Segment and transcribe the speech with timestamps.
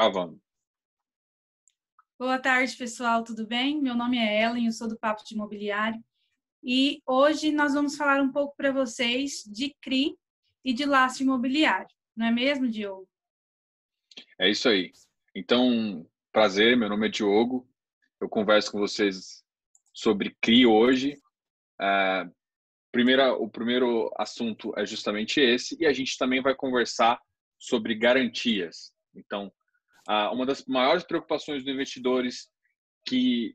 [0.00, 0.40] Gravando.
[2.16, 3.82] Boa tarde, pessoal, tudo bem?
[3.82, 6.00] Meu nome é Ellen, eu sou do Papo de Imobiliário
[6.62, 10.16] e hoje nós vamos falar um pouco para vocês de CRI
[10.64, 13.08] e de lastro imobiliário, não é mesmo, Diogo?
[14.38, 14.92] É isso aí.
[15.34, 17.68] Então, prazer, meu nome é Diogo,
[18.20, 19.44] eu converso com vocês
[19.92, 21.20] sobre CRI hoje.
[21.80, 22.32] Uh,
[22.92, 27.20] primeira, o primeiro assunto é justamente esse e a gente também vai conversar
[27.58, 28.92] sobre garantias.
[29.12, 29.52] Então,
[30.08, 32.48] ah, uma das maiores preocupações dos investidores
[33.06, 33.54] que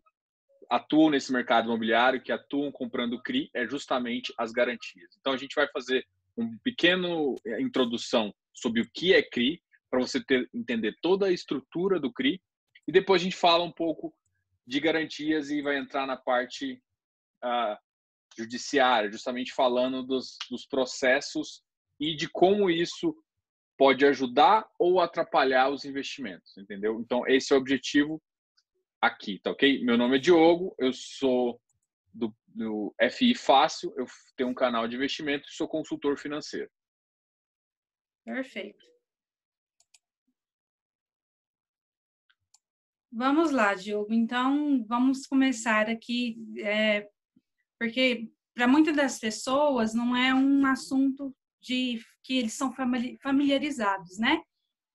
[0.69, 5.15] atuam nesse mercado imobiliário, que atuam comprando CRI, é justamente as garantias.
[5.19, 6.05] Então, a gente vai fazer
[6.37, 7.07] uma pequena
[7.45, 12.13] eh, introdução sobre o que é CRI, para você ter, entender toda a estrutura do
[12.13, 12.39] CRI,
[12.87, 14.13] e depois a gente fala um pouco
[14.65, 16.81] de garantias e vai entrar na parte
[17.43, 17.77] uh,
[18.37, 21.63] judiciária, justamente falando dos, dos processos
[21.99, 23.15] e de como isso
[23.77, 26.99] pode ajudar ou atrapalhar os investimentos, entendeu?
[26.99, 28.21] Então, esse é o objetivo
[29.01, 29.83] aqui, tá ok?
[29.83, 31.59] Meu nome é Diogo, eu sou
[32.13, 34.05] do, do FI Fácil, eu
[34.37, 36.69] tenho um canal de investimento e sou consultor financeiro.
[38.23, 38.85] Perfeito.
[43.11, 44.11] Vamos lá, Diogo.
[44.13, 47.07] Então, vamos começar aqui, é,
[47.77, 52.73] porque para muitas das pessoas não é um assunto de que eles são
[53.21, 54.41] familiarizados, né?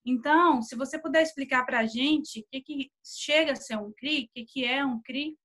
[0.04, 3.92] Então, se você puder explicar para a gente o que, que chega a ser um
[3.92, 5.36] CRI, o que, que é um CRI?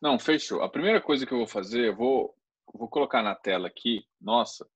[0.00, 0.62] Não, fechou.
[0.62, 2.34] A primeira coisa que eu vou fazer, eu vou,
[2.72, 4.68] vou colocar na tela aqui, nossa,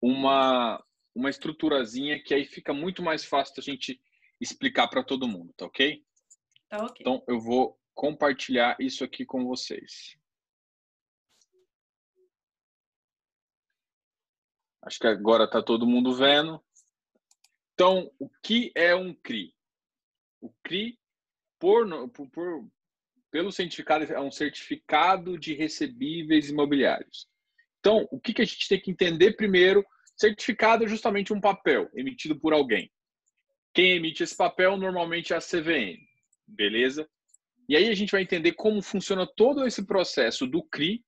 [0.00, 0.82] uma,
[1.14, 4.00] uma estruturazinha que aí fica muito mais fácil da gente
[4.40, 6.02] explicar para todo mundo, tá ok?
[6.68, 6.96] Tá ok.
[7.00, 10.16] Então, eu vou compartilhar isso aqui com vocês.
[14.84, 16.62] Acho que agora está todo mundo vendo.
[17.72, 19.52] Então, o que é um CRI?
[20.40, 20.98] O CRI,
[21.58, 22.68] por, por,
[23.30, 27.26] pelo certificado, é um certificado de recebíveis imobiliários.
[27.80, 29.84] Então, o que, que a gente tem que entender primeiro?
[30.16, 32.90] Certificado é justamente um papel emitido por alguém.
[33.72, 35.98] Quem emite esse papel normalmente é a CVM,
[36.46, 37.08] beleza?
[37.68, 41.04] E aí a gente vai entender como funciona todo esse processo do CRI,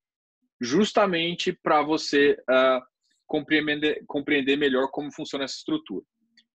[0.61, 2.83] justamente para você uh,
[3.27, 6.05] compreender, compreender melhor como funciona essa estrutura.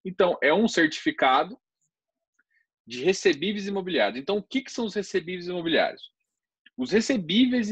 [0.04, 1.58] Então, é um certificado
[2.86, 4.18] de recebíveis imobiliários.
[4.18, 6.10] Então, o que, que são os recebíveis imobiliários?
[6.76, 7.70] Os recebíveis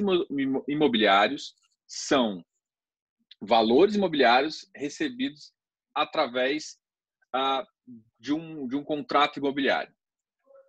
[0.69, 1.55] imobiliários
[1.87, 2.45] são
[3.41, 5.53] valores imobiliários recebidos
[5.95, 6.79] através
[7.35, 7.67] ah,
[8.19, 9.93] de, um, de um contrato imobiliário.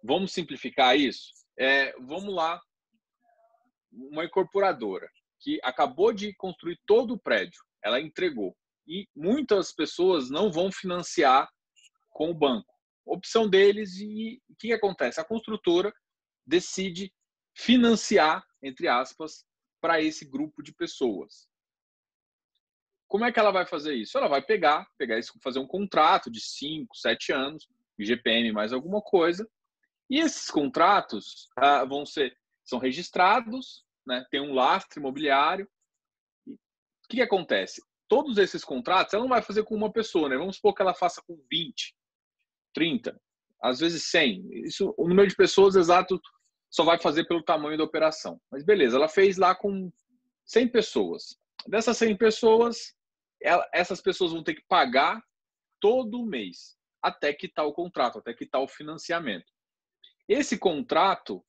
[0.03, 1.31] Vamos simplificar isso?
[1.59, 2.59] É, vamos lá,
[3.91, 5.07] uma incorporadora
[5.39, 8.55] que acabou de construir todo o prédio ela entregou.
[8.87, 11.49] E muitas pessoas não vão financiar
[12.09, 12.73] com o banco.
[13.05, 15.19] Opção deles e o que acontece?
[15.19, 15.93] A construtora
[16.45, 17.13] decide
[17.55, 19.45] financiar, entre aspas,
[19.81, 21.47] para esse grupo de pessoas.
[23.07, 24.17] Como é que ela vai fazer isso?
[24.17, 27.67] Ela vai pegar, pegar isso, fazer um contrato de 5, 7 anos,
[27.99, 29.49] IGPM mais alguma coisa,
[30.09, 35.67] e esses contratos ah, vão ser são registrados, né, tem um lastro imobiliário,
[37.11, 37.83] que, que acontece?
[38.07, 40.37] Todos esses contratos, ela não vai fazer com uma pessoa, né?
[40.37, 41.95] Vamos supor que ela faça com 20,
[42.73, 43.21] 30,
[43.61, 44.65] às vezes 100.
[44.65, 46.19] Isso, o número de pessoas exato
[46.69, 48.39] só vai fazer pelo tamanho da operação.
[48.49, 49.91] Mas beleza, ela fez lá com
[50.45, 51.37] 100 pessoas.
[51.67, 52.95] Dessas 100 pessoas,
[53.41, 55.21] ela, essas pessoas vão ter que pagar
[55.79, 59.51] todo mês até quitar o contrato, até quitar o financiamento.
[60.27, 61.43] Esse contrato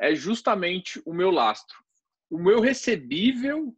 [0.00, 1.76] é justamente o meu lastro.
[2.30, 3.76] O meu recebível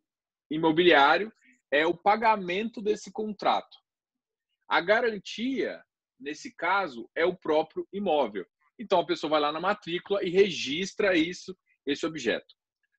[0.55, 1.33] imobiliário
[1.71, 3.77] é o pagamento desse contrato.
[4.69, 5.83] A garantia,
[6.21, 8.47] nesse caso, é o próprio imóvel.
[8.79, 12.55] Então a pessoa vai lá na matrícula e registra isso, esse objeto.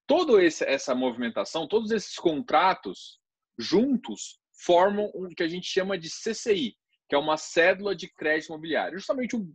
[0.07, 3.19] Toda essa movimentação, todos esses contratos
[3.57, 6.75] juntos formam o que a gente chama de CCI,
[7.07, 8.97] que é uma cédula de crédito imobiliário.
[8.97, 9.53] Justamente um,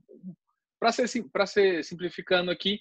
[0.78, 1.08] para ser,
[1.46, 2.80] ser simplificando aqui,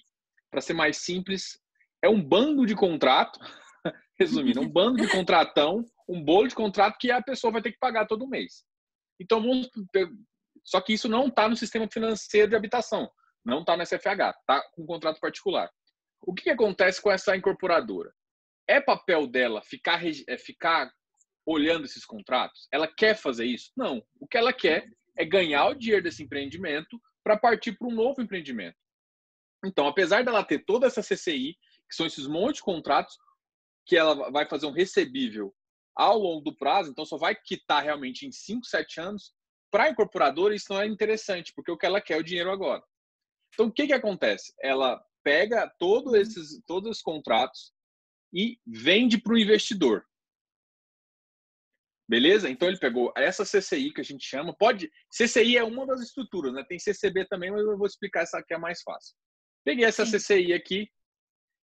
[0.50, 1.60] para ser mais simples,
[2.02, 3.38] é um bando de contrato
[4.18, 7.78] Resumindo, um bando de contratão, um bolo de contrato que a pessoa vai ter que
[7.78, 8.64] pagar todo mês.
[9.20, 9.68] Então, vamos,
[10.64, 13.10] só que isso não está no sistema financeiro de habitação,
[13.44, 15.70] não está no SFH, está com um contrato particular.
[16.20, 18.12] O que, que, acontece com essa incorporadora?
[18.66, 20.92] É papel dela ficar, é ficar
[21.46, 22.68] olhando esses contratos?
[22.72, 23.70] Ela quer fazer isso?
[23.76, 24.02] Não.
[24.20, 28.20] O que ela quer é ganhar o dinheiro desse empreendimento para partir para um novo
[28.20, 28.76] empreendimento.
[29.64, 31.54] Então, apesar dela ter toda essa CCI,
[31.88, 33.16] que são esses montes de contratos,
[33.88, 35.52] que ela vai fazer um recebível
[35.96, 39.32] ao longo do prazo, então só vai quitar realmente em 5, 7 anos,
[39.70, 42.50] para a incorporadora, isso não é interessante, porque o que ela quer é o dinheiro
[42.50, 42.82] agora.
[43.52, 44.54] Então, o que, que acontece?
[44.62, 47.72] Ela pega todos esses, todos os contratos
[48.32, 50.04] e vende para o investidor.
[52.08, 52.48] Beleza?
[52.48, 56.54] Então ele pegou essa CCI que a gente chama, pode, CCI é uma das estruturas,
[56.54, 56.64] né?
[56.66, 59.14] Tem CCB também, mas eu vou explicar essa que é mais fácil.
[59.62, 60.18] Peguei essa Sim.
[60.18, 60.88] CCI aqui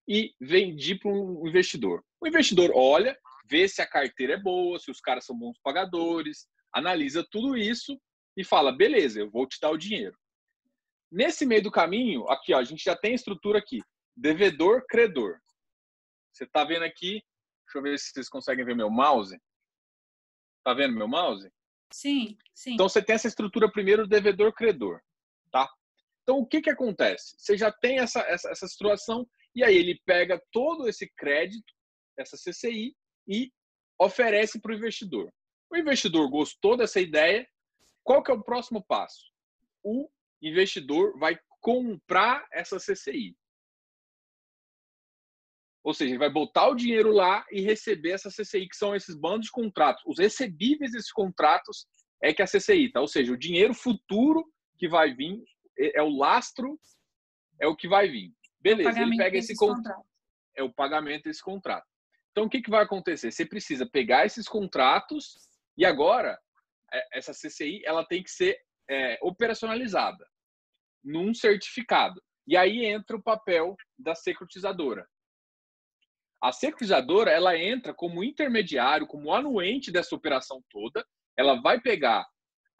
[0.08, 2.04] e vendi para um investidor.
[2.22, 3.18] O investidor olha,
[3.50, 8.00] vê se a carteira é boa, se os caras são bons pagadores, analisa tudo isso
[8.38, 10.18] e fala: beleza, eu vou te dar o dinheiro.
[11.12, 13.82] Nesse meio do caminho, aqui ó, a gente já tem a estrutura aqui:
[14.16, 15.40] devedor, credor.
[16.32, 17.24] Você está vendo aqui?
[17.66, 19.40] Deixa eu ver se vocês conseguem ver meu mouse.
[20.64, 21.50] Tá vendo meu mouse?
[21.92, 22.74] Sim, sim.
[22.74, 25.00] Então você tem essa estrutura primeiro devedor credor,
[25.52, 25.70] tá?
[26.24, 27.36] Então o que que acontece?
[27.38, 31.74] Você já tem essa essa, essa situação e aí ele pega todo esse crédito,
[32.18, 32.96] essa CCI
[33.28, 33.52] e
[34.00, 35.32] oferece para o investidor.
[35.72, 37.48] O investidor gostou dessa ideia.
[38.04, 39.32] Qual que é o próximo passo?
[39.82, 40.10] O
[40.42, 43.36] investidor vai comprar essa CCI.
[45.84, 49.16] Ou seja, ele vai botar o dinheiro lá e receber essa CCI, que são esses
[49.16, 50.04] bandos de contratos.
[50.06, 51.88] Os recebíveis desses contratos
[52.22, 53.02] é que é a CCI, tá?
[53.02, 54.44] Ou seja, o dinheiro futuro
[54.78, 55.44] que vai vir
[55.78, 56.80] é, é o lastro,
[57.62, 58.34] é o que vai vir.
[58.66, 60.04] Beleza, ele pega esse contrato.
[60.56, 61.86] É o pagamento desse contrato.
[62.32, 63.32] Então, o que, que vai acontecer?
[63.32, 65.38] Você precisa pegar esses contratos
[65.78, 66.40] e agora
[66.92, 68.58] é, essa CCI ela tem que ser
[68.90, 70.26] é, operacionalizada
[71.04, 72.20] num certificado.
[72.48, 75.08] E aí entra o papel da securitizadora.
[76.42, 81.06] A securitizadora ela entra como intermediário, como anuente dessa operação toda.
[81.38, 82.24] Ela vai pegar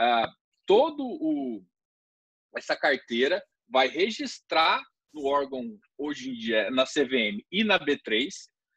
[0.02, 0.32] uh,
[0.66, 1.64] todo o
[2.58, 4.82] essa carteira, vai registrar
[5.16, 8.30] no órgão hoje em dia na CVM e na B3.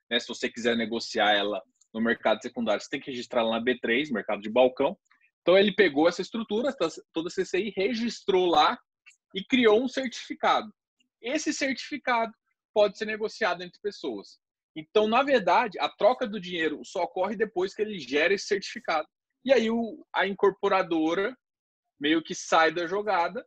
[0.08, 0.20] Né?
[0.20, 1.60] Se você quiser negociar ela
[1.92, 4.96] no mercado secundário, você tem que registrar ela na B3, mercado de balcão.
[5.42, 6.74] Então ele pegou essa estrutura,
[7.12, 8.78] toda a CCI, registrou lá
[9.34, 10.72] e criou um certificado.
[11.20, 12.32] Esse certificado
[12.72, 14.38] pode ser negociado entre pessoas.
[14.76, 19.08] Então, na verdade, a troca do dinheiro só ocorre depois que ele gera esse certificado.
[19.44, 21.36] E aí o, a incorporadora
[21.98, 23.44] meio que sai da jogada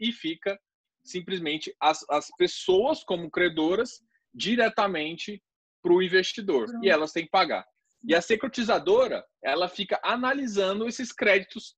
[0.00, 0.58] e fica
[1.04, 4.02] simplesmente as, as pessoas como credoras
[4.32, 5.42] diretamente
[5.82, 7.66] para o investidor e elas têm que pagar.
[8.02, 11.76] E a securitizadora ela fica analisando esses créditos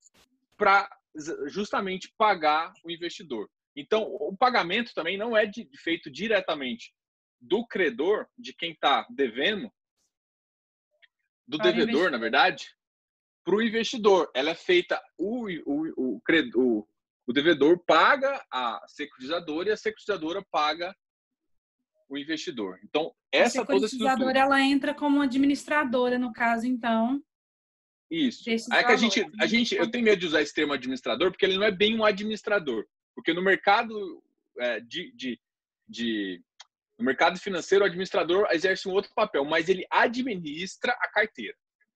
[0.56, 0.88] para
[1.49, 3.49] justamente pagar o investidor.
[3.75, 6.94] Então, o pagamento também não é de, feito diretamente
[7.40, 9.70] do credor, de quem está devendo,
[11.46, 12.67] do para devedor, na verdade,
[13.44, 14.31] para o investidor.
[14.34, 16.20] Ela é feita, o, o, o,
[16.56, 16.88] o,
[17.26, 20.94] o devedor paga a securitizadora e a securitizadora paga
[22.08, 22.78] o investidor.
[22.84, 27.20] Então, essa a securitizadora ela entra como administradora no caso, então.
[28.08, 28.49] Isso.
[28.73, 31.44] É que a gente, a gente, eu tenho medo de usar esse termo administrador porque
[31.44, 34.23] ele não é bem um administrador, porque no mercado
[34.61, 35.40] é, de, de,
[35.88, 36.40] de
[36.99, 41.55] no mercado financeiro, o administrador exerce um outro papel, mas ele administra a carteira.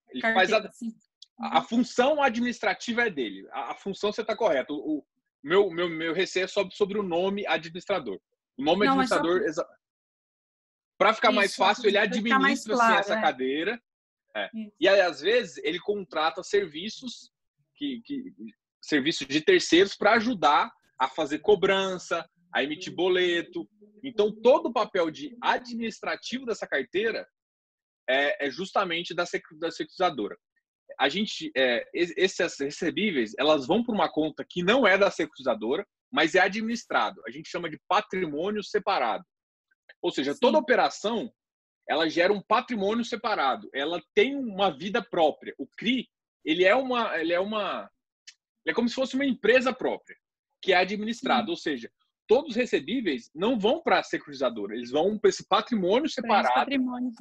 [0.09, 0.93] Ele carteira, faz
[1.39, 3.47] a, a, função administrativa é dele.
[3.51, 4.75] A, a função você está correto.
[4.75, 5.03] O,
[5.43, 8.19] meu, meu, meu receio é sobre, sobre o nome administrador.
[8.57, 9.41] O nome Não, administrador.
[9.53, 9.65] Só...
[10.97, 13.21] Para ficar Isso, mais fácil, ele administra claro, assim, essa é.
[13.21, 13.81] cadeira.
[14.35, 14.49] É.
[14.79, 17.31] E aí, às vezes, ele contrata serviços
[17.75, 18.23] que, que
[18.81, 23.67] serviços de terceiros para ajudar a fazer cobrança, a emitir boleto.
[24.03, 27.27] Então, todo o papel de administrativo dessa carteira
[28.07, 29.23] é, é justamente da,
[29.59, 30.37] da securitizadora.
[30.99, 35.85] A gente, é, esses recebíveis, elas vão para uma conta que não é da securitizadora,
[36.11, 37.21] mas é administrado.
[37.25, 39.23] A gente chama de patrimônio separado.
[40.01, 40.39] Ou seja, Sim.
[40.41, 41.31] toda operação
[41.89, 43.69] ela gera um patrimônio separado.
[43.73, 45.53] Ela tem uma vida própria.
[45.57, 46.07] O CRI,
[46.45, 47.89] ele é uma, ele é uma,
[48.65, 50.15] ele é como se fosse uma empresa própria
[50.61, 51.49] que é administrada.
[51.49, 51.91] Ou seja,
[52.27, 57.11] todos os recebíveis não vão para a securitizadora, eles vão para esse patrimônio separado, patrimônio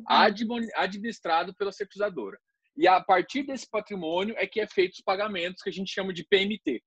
[0.77, 2.39] administrado pela securitizadora.
[2.81, 6.15] E a partir desse patrimônio é que é feito os pagamentos que a gente chama
[6.15, 6.83] de PMT,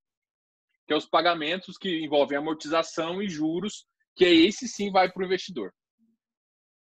[0.87, 3.85] que é os pagamentos que envolvem amortização e juros,
[4.15, 5.71] que é esse sim vai para o investidor.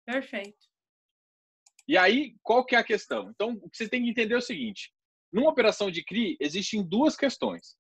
[0.06, 0.68] Perfeito.
[1.88, 3.29] E aí, qual que é a questão?
[3.29, 4.94] Então, o que você tem que entender é o seguinte:
[5.32, 7.77] numa operação de CRI, existem duas questões.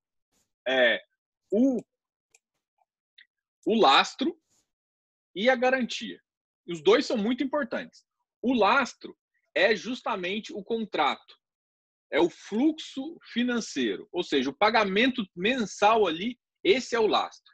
[0.65, 1.01] É,
[1.51, 1.81] o
[3.65, 4.39] o lastro
[5.35, 6.17] e a garantia.
[6.65, 8.05] Os dois são muito importantes.
[8.41, 9.17] O lastro
[9.55, 11.35] é justamente o contrato,
[12.11, 17.53] é o fluxo financeiro, ou seja, o pagamento mensal ali, esse é o lastro.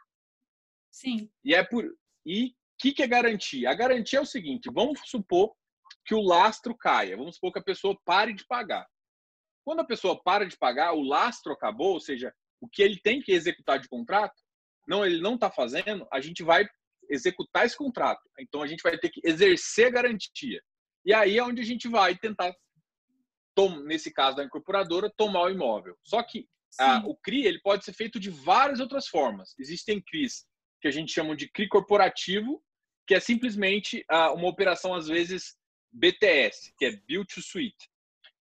[0.92, 1.30] Sim.
[1.44, 1.86] E é por
[2.26, 3.70] e o que, que é garantia?
[3.70, 5.54] A garantia é o seguinte: vamos supor
[6.06, 8.88] que o lastro caia, vamos supor que a pessoa pare de pagar.
[9.64, 13.22] Quando a pessoa para de pagar, o lastro acabou, ou seja, o que ele tem
[13.22, 14.36] que executar de contrato,
[14.88, 16.68] não, ele não está fazendo, a gente vai
[17.10, 18.22] executar esse contrato.
[18.40, 20.62] Então a gente vai ter que exercer a garantia.
[21.06, 22.56] E aí é onde a gente vai tentar,
[23.86, 25.96] nesse caso da incorporadora, tomar o imóvel.
[26.04, 26.48] Só que
[26.80, 29.54] a, o CRI ele pode ser feito de várias outras formas.
[29.60, 30.46] Existem CRIs
[30.82, 32.62] que a gente chama de CRI corporativo,
[33.08, 35.56] que é simplesmente a, uma operação, às vezes,
[35.92, 37.90] BTS, que é Build to Suite,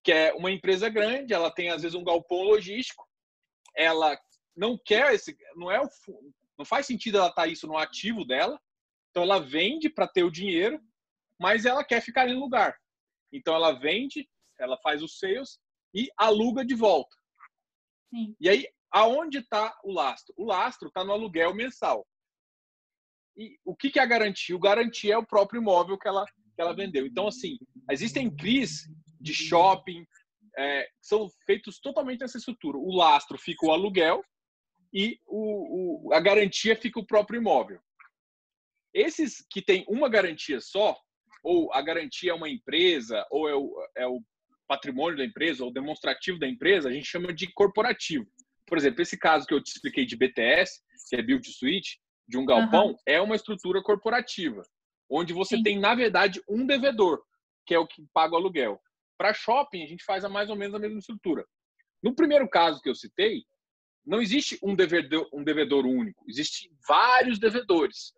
[0.03, 3.07] que é uma empresa grande, ela tem, às vezes, um galpão logístico,
[3.77, 4.19] ela
[4.57, 5.89] não quer esse, não é o,
[6.59, 8.61] não faz sentido ela estar tá isso no ativo dela,
[9.11, 10.81] então ela vende para ter o dinheiro,
[11.39, 12.77] mas ela quer ficar em lugar.
[13.33, 15.59] Então ela vende, ela faz os sales
[15.95, 17.15] e aluga de volta.
[18.11, 18.35] Sim.
[18.41, 20.35] E aí, aonde está o lastro?
[20.37, 22.07] O lastro está no aluguel mensal.
[23.37, 24.55] E o que, que é a garantia?
[24.55, 27.07] O garantia é o próprio imóvel que ela, que ela vendeu.
[27.07, 27.59] Então, assim,
[27.91, 28.85] existem CRIs
[29.21, 30.07] de shopping,
[30.57, 32.79] é, são feitos totalmente nessa estrutura.
[32.79, 34.23] O lastro fica o aluguel
[34.93, 37.81] e o, o, a garantia fica o próprio imóvel.
[38.93, 40.97] Esses que têm uma garantia só,
[41.45, 44.21] ou a garantia é uma empresa, ou é o, é o
[44.67, 48.27] patrimônio da empresa, ou demonstrativo da empresa, a gente chama de corporativo.
[48.67, 52.39] Por exemplo, esse caso que eu te expliquei de BTS, que é Build Suite, de
[52.39, 52.97] um galpão, uhum.
[53.07, 54.63] é uma estrutura corporativa,
[55.11, 55.63] onde você Sim.
[55.63, 57.23] tem, na verdade, um devedor,
[57.67, 58.81] que é o que paga o aluguel.
[59.19, 61.45] Para shopping, a gente faz a mais ou menos a mesma estrutura.
[62.03, 63.43] No primeiro caso que eu citei,
[64.05, 68.15] não existe um devedor, um devedor único, existem vários devedores.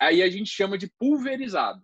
[0.00, 1.82] Aí a gente chama de pulverizado.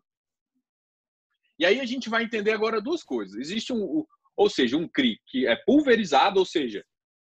[1.59, 3.37] E aí a gente vai entender agora duas coisas.
[3.37, 4.05] Existe um,
[4.37, 6.85] ou seja, um CRI que é pulverizado, ou seja,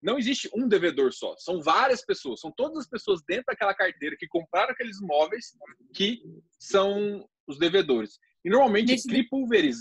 [0.01, 4.15] não existe um devedor só, são várias pessoas, são todas as pessoas dentro daquela carteira
[4.17, 5.55] que compraram aqueles imóveis
[5.93, 6.23] que
[6.59, 8.17] são os devedores.
[8.43, 9.07] E normalmente Nesse...
[9.07, 9.77] CRI, pulveriz...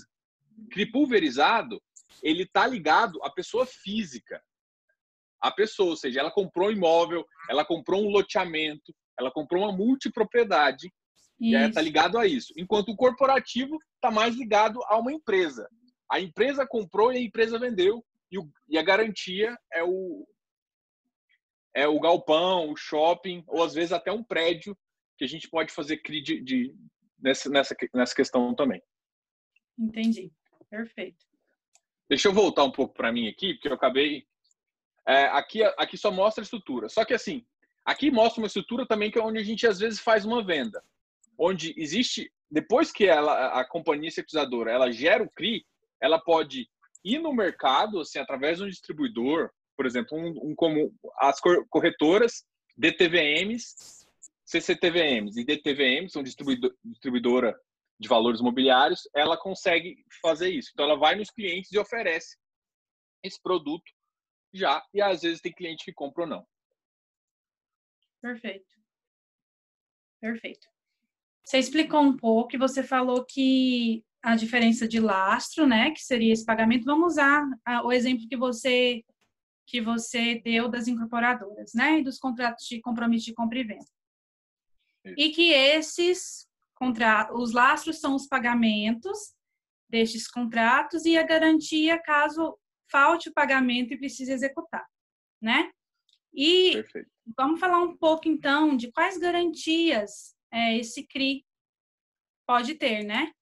[0.71, 1.83] CRI pulverizado,
[2.23, 4.43] ele está ligado à pessoa física
[5.41, 9.73] a pessoa, ou seja, ela comprou um imóvel, ela comprou um loteamento, ela comprou uma
[9.73, 10.87] multipropriedade
[11.41, 11.57] isso.
[11.57, 12.53] e está ligado a isso.
[12.57, 15.69] Enquanto o corporativo está mais ligado a uma empresa.
[16.11, 20.27] A empresa comprou e a empresa vendeu e, o, e a garantia é o
[21.73, 24.77] é o galpão, o shopping ou às vezes até um prédio
[25.17, 26.75] que a gente pode fazer CRI de, de,
[27.17, 28.83] nessa, nessa, nessa questão também.
[29.79, 30.33] Entendi.
[30.69, 31.25] Perfeito.
[32.09, 34.27] Deixa eu voltar um pouco para mim aqui, porque eu acabei
[35.07, 36.89] é, aqui, aqui só mostra a estrutura.
[36.89, 37.47] Só que assim,
[37.85, 40.83] aqui mostra uma estrutura também que é onde a gente às vezes faz uma venda,
[41.39, 45.65] onde existe depois que ela, a companhia securizadora ela gera o CRI,
[46.01, 46.69] ela pode
[47.05, 52.45] ir no mercado assim através de um distribuidor, por exemplo, um, um como as corretoras
[52.77, 53.75] DTVMs,
[54.45, 57.59] CCTVMs e DTVMs são distribuidor, distribuidora
[57.99, 60.71] de valores imobiliários, ela consegue fazer isso.
[60.73, 62.37] Então ela vai nos clientes e oferece
[63.23, 63.85] esse produto
[64.53, 66.47] já, e às vezes tem cliente que compra ou não.
[68.21, 68.81] Perfeito.
[70.21, 70.69] Perfeito.
[71.45, 76.45] Você explicou um pouco você falou que a diferença de lastro, né, que seria esse
[76.45, 77.45] pagamento, vamos usar
[77.85, 79.05] o exemplo que você
[79.67, 83.87] que você deu das incorporadoras, né, e dos contratos de compromisso de compra e venda.
[85.17, 89.33] E que esses contratos, os lastros são os pagamentos
[89.89, 92.59] destes contratos e a garantia caso
[92.91, 94.85] falte o pagamento e precise executar,
[95.41, 95.71] né?
[96.35, 97.11] E Perfeito.
[97.37, 101.45] Vamos falar um pouco então de quais garantias é, esse CRI
[102.47, 103.33] pode ter, né?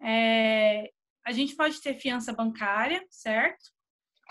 [0.00, 0.90] É,
[1.24, 3.70] a gente pode ter fiança bancária, certo?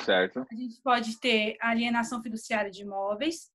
[0.02, 0.46] Certo.
[0.50, 3.52] A gente pode ter alienação fiduciária de imóveis.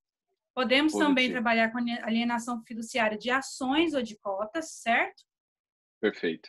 [0.54, 5.22] Podemos também trabalhar com alienação fiduciária de ações ou de cotas, certo?
[6.00, 6.48] Perfeito.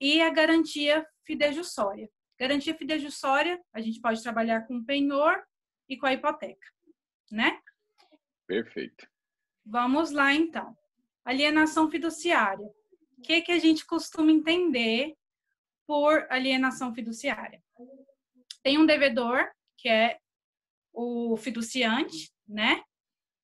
[0.00, 2.08] E a garantia fidejussória.
[2.38, 5.42] Garantia fidejussória, a gente pode trabalhar com o penhor
[5.88, 6.68] e com a hipoteca,
[7.32, 7.60] né?
[8.48, 9.06] Perfeito.
[9.64, 10.74] Vamos lá, então.
[11.22, 12.66] Alienação fiduciária.
[13.18, 15.14] O que, que a gente costuma entender
[15.86, 17.62] por alienação fiduciária?
[18.62, 20.18] Tem um devedor, que é
[20.92, 22.82] o fiduciante, né?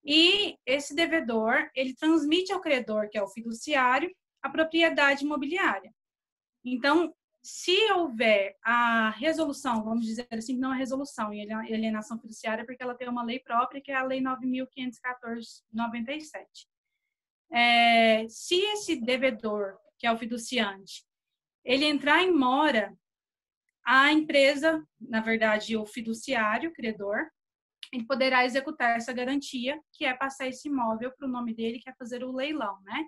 [0.02, 4.10] E esse devedor, ele transmite ao credor, que é o fiduciário,
[4.42, 5.94] a propriedade imobiliária.
[6.64, 12.82] Então, se houver a resolução, vamos dizer assim, não a resolução em alienação fiduciária, porque
[12.82, 16.46] ela tem uma lei própria, que é a Lei 9.514-97.
[17.52, 21.04] É, se esse devedor, que é o fiduciante,
[21.62, 22.96] ele entrar em mora,
[23.84, 27.28] a empresa, na verdade, o fiduciário, o credor,
[27.92, 31.90] ele poderá executar essa garantia, que é passar esse imóvel para o nome dele, que
[31.90, 33.04] é fazer o leilão, né?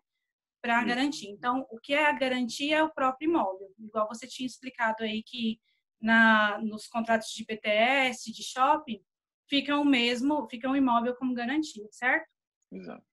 [0.67, 1.29] Para garantir.
[1.29, 3.73] Então, o que é a garantia é o próprio imóvel.
[3.79, 5.61] Igual você tinha explicado aí que
[6.01, 9.01] na, nos contratos de PTS, de shopping,
[9.49, 12.29] fica o mesmo, fica um imóvel como garantia, certo?
[12.73, 13.05] Exato.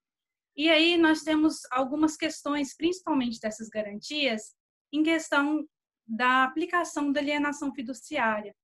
[0.58, 4.56] E aí nós temos algumas questões, principalmente dessas garantias,
[4.92, 5.64] em questão
[6.08, 8.56] da aplicação da alienação fiduciária,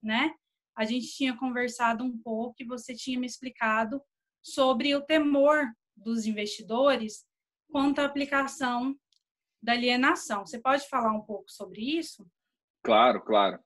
[0.00, 0.32] né?
[0.76, 4.00] A gente tinha conversado um pouco e você tinha me explicado
[4.40, 5.64] sobre o temor
[5.96, 7.24] dos investidores
[7.70, 8.96] quanto à aplicação
[9.62, 10.46] da alienação.
[10.46, 12.26] Você pode falar um pouco sobre isso?
[12.82, 13.58] Claro, claro.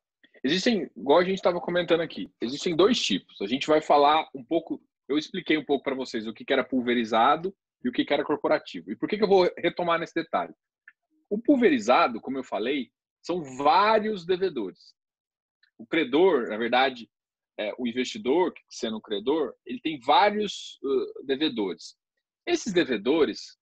[0.42, 3.40] Existem, igual a gente estava comentando aqui, existem dois tipos.
[3.42, 6.64] A gente vai falar um pouco, eu expliquei um pouco para vocês o que, era
[6.64, 7.54] pulverizado
[7.84, 8.90] e o que, era corporativo.
[8.90, 10.54] E por que, que eu vou retomar nesse detalhe?
[11.28, 12.90] O pulverizado, como eu falei,
[13.22, 14.94] são vários devedores.
[15.76, 17.10] O credor, na verdade,
[17.58, 21.94] é, o investidor, sendo credor, ele tem vários uh, devedores.
[22.46, 23.59] Esses devedores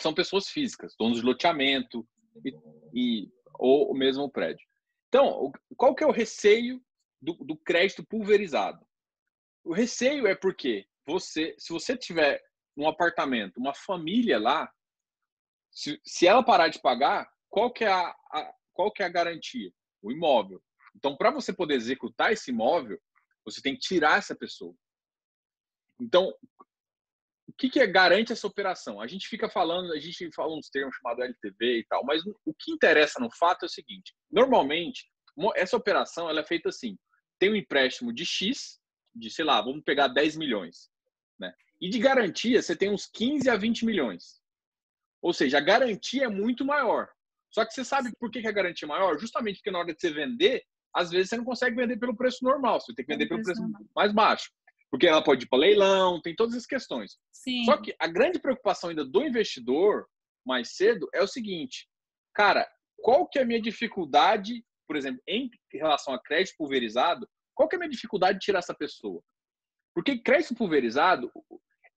[0.00, 2.06] são pessoas físicas, donos de loteamento
[2.44, 2.54] e,
[2.94, 4.66] e ou o mesmo prédio.
[5.08, 6.82] Então, qual que é o receio
[7.20, 8.84] do, do crédito pulverizado?
[9.64, 12.42] O receio é porque você, se você tiver
[12.76, 14.72] um apartamento, uma família lá,
[15.70, 19.10] se, se ela parar de pagar, qual que é a, a qual que é a
[19.10, 19.70] garantia?
[20.02, 20.62] O imóvel.
[20.96, 22.98] Então, para você poder executar esse imóvel,
[23.44, 24.74] você tem que tirar essa pessoa.
[26.00, 26.34] Então,
[27.62, 29.00] que, que é, garante essa operação?
[29.00, 32.52] A gente fica falando, a gente fala uns termos chamados LTV e tal, mas o
[32.58, 35.06] que interessa no fato é o seguinte: normalmente,
[35.54, 36.98] essa operação ela é feita assim:
[37.38, 38.80] tem um empréstimo de X,
[39.14, 40.90] de sei lá, vamos pegar 10 milhões,
[41.38, 41.54] né?
[41.80, 44.42] E de garantia você tem uns 15 a 20 milhões.
[45.20, 47.08] Ou seja, a garantia é muito maior.
[47.48, 49.16] Só que você sabe por que a garantia é maior?
[49.20, 52.42] Justamente porque na hora de você vender, às vezes você não consegue vender pelo preço
[52.42, 53.62] normal, você tem que vender pelo preço
[53.94, 54.50] mais baixo.
[54.92, 57.16] Porque ela pode ir para leilão, tem todas as questões.
[57.32, 57.64] Sim.
[57.64, 60.06] Só que a grande preocupação ainda do investidor,
[60.46, 61.88] mais cedo, é o seguinte:
[62.34, 62.68] cara,
[62.98, 67.74] qual que é a minha dificuldade, por exemplo, em relação a crédito pulverizado, qual que
[67.74, 69.22] é a minha dificuldade de tirar essa pessoa?
[69.94, 71.32] Porque crédito pulverizado,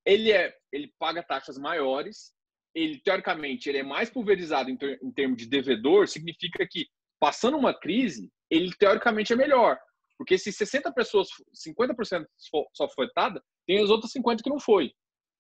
[0.06, 2.34] ele é, ele paga taxas maiores,
[2.74, 6.88] ele teoricamente ele é mais pulverizado em, ter, em termos de devedor, significa que
[7.20, 9.80] passando uma crise, ele teoricamente é melhor.
[10.18, 11.28] Porque se 60 pessoas,
[11.68, 12.26] 50%
[12.74, 14.94] só foi afetada, tem as outras 50 que não foi.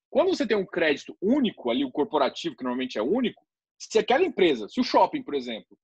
[0.09, 3.45] Quando você tem um crédito único, ali o corporativo, que normalmente é único,
[3.77, 5.77] se aquela empresa, se o shopping, por exemplo,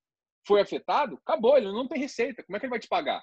[0.46, 2.42] foi afetado, acabou, ele não tem receita.
[2.42, 3.22] Como é que ele vai te pagar?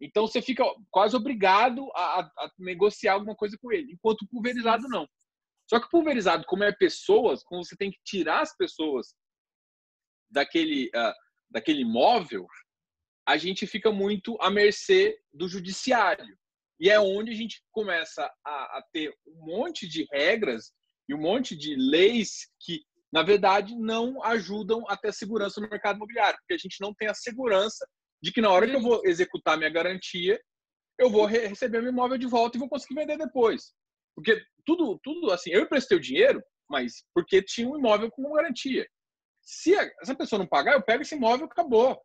[0.00, 5.06] Então você fica quase obrigado a, a negociar alguma coisa com ele, enquanto pulverizado não.
[5.68, 9.14] Só que pulverizado, como é pessoas, como você tem que tirar as pessoas
[10.30, 11.12] daquele, uh,
[11.50, 12.46] daquele imóvel,
[13.30, 16.36] a gente fica muito à mercê do judiciário.
[16.80, 20.72] E é onde a gente começa a, a ter um monte de regras
[21.08, 25.96] e um monte de leis que, na verdade, não ajudam a ter segurança no mercado
[25.96, 27.86] imobiliário, porque a gente não tem a segurança
[28.20, 30.40] de que na hora que eu vou executar minha garantia,
[30.98, 33.72] eu vou receber meu imóvel de volta e vou conseguir vender depois.
[34.16, 38.84] Porque tudo, tudo assim, eu emprestei o dinheiro, mas porque tinha um imóvel com garantia.
[39.40, 41.96] Se a, essa pessoa não pagar, eu pego esse imóvel acabou.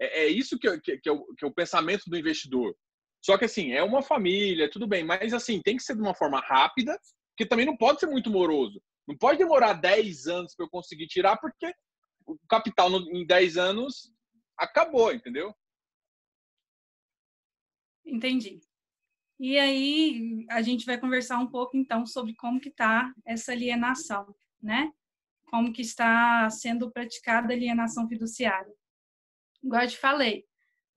[0.00, 2.74] É, é isso que, que, que, é o, que é o pensamento do investidor.
[3.22, 6.14] Só que assim, é uma família, tudo bem, mas assim, tem que ser de uma
[6.14, 6.98] forma rápida,
[7.36, 8.82] que também não pode ser muito moroso.
[9.06, 11.72] Não pode demorar 10 anos para eu conseguir tirar, porque
[12.26, 14.10] o capital em 10 anos
[14.56, 15.54] acabou, entendeu?
[18.04, 18.60] Entendi.
[19.38, 24.34] E aí a gente vai conversar um pouco então sobre como que está essa alienação,
[24.62, 24.92] né?
[25.46, 28.72] Como que está sendo praticada a alienação fiduciária.
[29.62, 30.44] Igual eu te falei,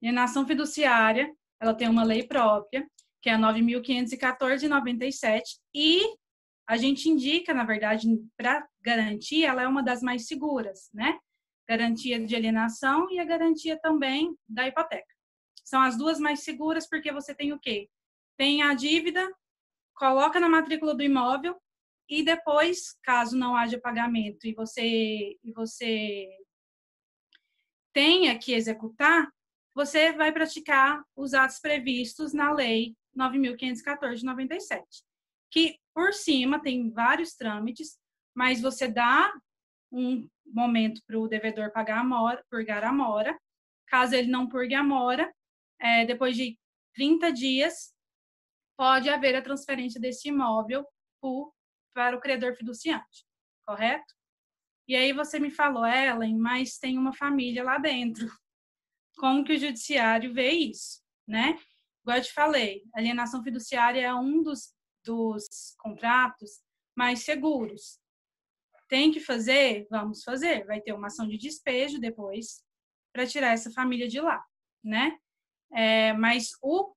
[0.02, 1.30] alienação fiduciária,
[1.62, 2.88] ela tem uma lei própria,
[3.22, 6.02] que é a 9.514/97 e
[6.68, 11.20] a gente indica, na verdade, para garantia, ela é uma das mais seguras, né?
[11.68, 15.14] Garantia de alienação e a garantia também da hipoteca.
[15.64, 17.90] São as duas mais seguras porque você tem o quê?
[18.38, 19.30] tem a dívida,
[19.96, 21.56] coloca na matrícula do imóvel
[22.10, 26.28] e depois, caso não haja pagamento e você e você
[27.94, 29.32] tenha que executar,
[29.74, 35.04] você vai praticar os atos previstos na lei 9514 de 97,
[35.52, 37.98] que por cima tem vários trâmites,
[38.36, 39.32] mas você dá
[39.92, 43.40] um momento para o devedor pagar a mora, purgar a mora.
[43.88, 45.32] Caso ele não purgue a mora,
[45.80, 46.58] é, depois de
[46.96, 47.94] 30 dias,
[48.76, 50.86] pode haver a transferência desse imóvel
[51.94, 53.24] para o credor fiduciante,
[53.66, 54.14] correto?
[54.88, 58.28] E aí você me falou, Ellen, mas tem uma família lá dentro.
[59.18, 61.58] Como que o judiciário vê isso, né?
[62.02, 64.74] Igual eu te falei, alienação fiduciária é um dos,
[65.06, 66.62] dos contratos
[66.96, 68.00] mais seguros.
[68.90, 69.88] Tem que fazer?
[69.90, 70.66] Vamos fazer.
[70.66, 72.64] Vai ter uma ação de despejo depois
[73.14, 74.44] para tirar essa família de lá,
[74.84, 75.18] né?
[75.72, 76.94] É, mas o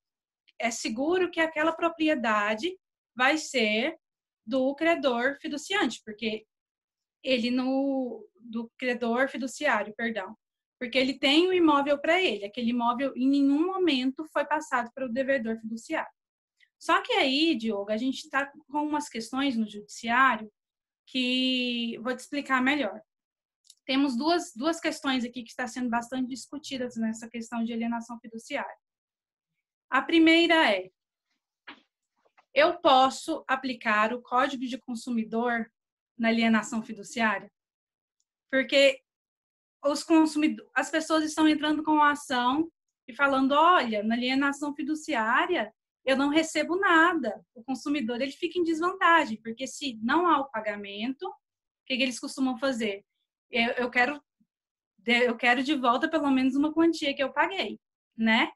[0.59, 2.77] é seguro que aquela propriedade
[3.15, 3.97] vai ser
[4.45, 6.47] do credor fiduciante, porque
[7.27, 10.37] ele no do credor fiduciário, perdão,
[10.79, 15.05] porque ele tem o imóvel para ele, aquele imóvel em nenhum momento foi passado para
[15.05, 16.11] o devedor fiduciário.
[16.79, 20.51] Só que aí, Diogo, a gente está com umas questões no judiciário
[21.07, 23.01] que vou te explicar melhor.
[23.85, 28.77] Temos duas, duas questões aqui que está sendo bastante discutidas nessa questão de alienação fiduciária.
[29.91, 30.91] A primeira é:
[32.55, 35.71] eu posso aplicar o Código de Consumidor
[36.19, 37.51] na alienação fiduciária?
[38.51, 39.01] Porque
[39.85, 42.71] os consumidores, as pessoas estão entrando com a ação
[43.09, 45.73] e falando, olha, na alienação fiduciária
[46.05, 47.45] eu não recebo nada.
[47.55, 51.35] O consumidor ele fica em desvantagem, porque se não há o pagamento, o
[51.85, 53.05] que, eles costumam fazer?
[53.51, 54.21] Eu, eu quero
[55.05, 57.79] eu quero de volta pelo menos uma quantia que eu paguei,
[58.17, 58.51] né?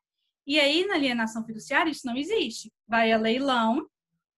[0.44, 2.72] E aí, na alienação fiduciária, isso não existe.
[2.88, 3.88] Vai a leilão,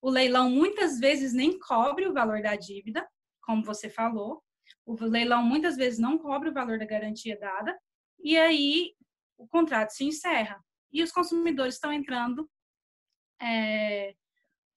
[0.03, 3.09] o leilão muitas vezes nem cobre o valor da dívida,
[3.43, 4.43] como você falou.
[4.87, 7.79] O leilão muitas vezes não cobre o valor da garantia dada,
[8.19, 8.95] e aí
[9.37, 10.63] o contrato se encerra.
[10.93, 12.49] E os consumidores estão entrando
[13.41, 14.15] é,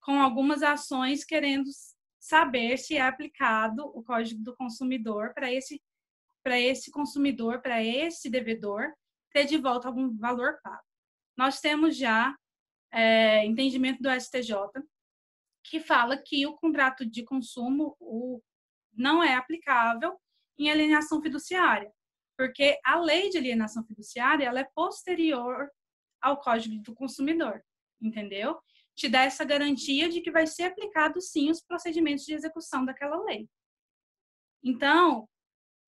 [0.02, 1.70] com algumas ações querendo
[2.20, 5.82] saber se é aplicado o Código do Consumidor para esse,
[6.44, 8.94] para esse consumidor, para esse devedor,
[9.32, 10.86] ter de volta algum valor pago
[11.38, 12.36] nós temos já
[12.92, 14.56] é, entendimento do STJ
[15.64, 18.42] que fala que o contrato de consumo o,
[18.96, 20.20] não é aplicável
[20.58, 21.92] em alienação fiduciária,
[22.38, 25.70] porque a lei de alienação fiduciária ela é posterior
[26.22, 27.64] ao Código do Consumidor,
[28.02, 28.60] entendeu?
[28.96, 33.22] Te dá essa garantia de que vai ser aplicado sim os procedimentos de execução daquela
[33.24, 33.50] lei.
[34.64, 35.30] Então,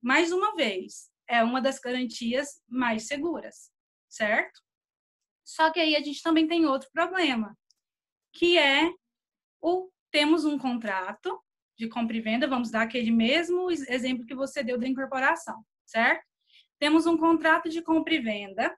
[0.01, 3.71] mais uma vez, é uma das garantias mais seguras,
[4.09, 4.61] certo?
[5.43, 7.57] Só que aí a gente também tem outro problema,
[8.33, 8.91] que é
[9.61, 11.41] o temos um contrato
[11.77, 16.25] de compra e venda, vamos dar aquele mesmo exemplo que você deu da incorporação, certo?
[16.79, 18.75] Temos um contrato de compra e venda.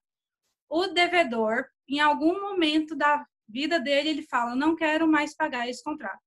[0.70, 5.84] O devedor, em algum momento da vida dele, ele fala: "Não quero mais pagar esse
[5.84, 6.20] contrato.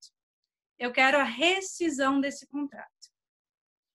[0.79, 2.91] Eu quero a rescisão desse contrato".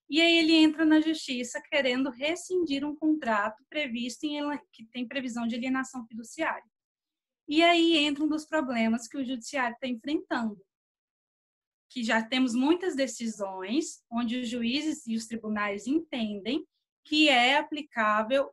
[0.10, 4.40] E aí ele entra na justiça querendo rescindir um contrato previsto em
[4.72, 6.64] que tem previsão de alienação fiduciária.
[7.48, 10.58] E aí entra um dos problemas que o judiciário está enfrentando,
[11.90, 16.66] que já temos muitas decisões onde os juízes e os tribunais entendem
[17.04, 18.52] que é aplicável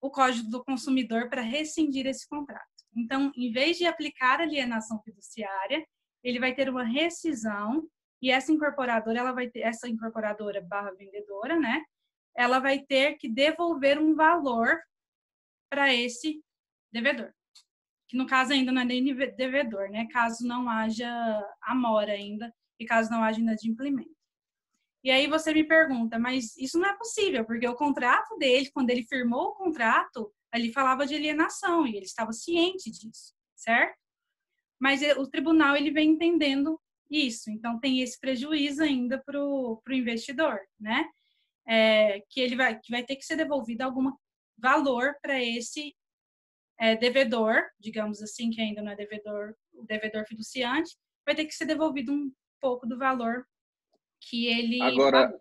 [0.00, 2.68] o Código do Consumidor para rescindir esse contrato.
[2.96, 5.86] Então, em vez de aplicar alienação fiduciária,
[6.22, 7.88] ele vai ter uma rescisão
[8.22, 11.82] e essa incorporadora, ela vai ter, essa incorporadora barra vendedora, né?
[12.36, 14.78] Ela vai ter que devolver um valor
[15.70, 16.42] para esse
[16.92, 17.32] devedor.
[18.10, 20.08] Que no caso ainda não é nem devedor, né?
[20.10, 21.08] Caso não haja
[21.62, 24.10] amora ainda e caso não haja inadimplemento.
[25.04, 28.90] E aí você me pergunta, mas isso não é possível, porque o contrato dele, quando
[28.90, 33.96] ele firmou o contrato, ele falava de alienação e ele estava ciente disso, certo?
[34.76, 37.48] Mas o tribunal ele vem entendendo isso.
[37.48, 41.08] Então, tem esse prejuízo ainda para o investidor, né?
[41.64, 44.10] É, que ele vai, que vai ter que ser devolvido algum
[44.58, 45.94] valor para esse
[46.80, 51.54] é, devedor, digamos assim, que ainda não é devedor, o devedor fiduciante, vai ter que
[51.54, 53.44] ser devolvido um pouco do valor
[54.20, 54.80] que ele.
[54.80, 55.40] Agora, pagou.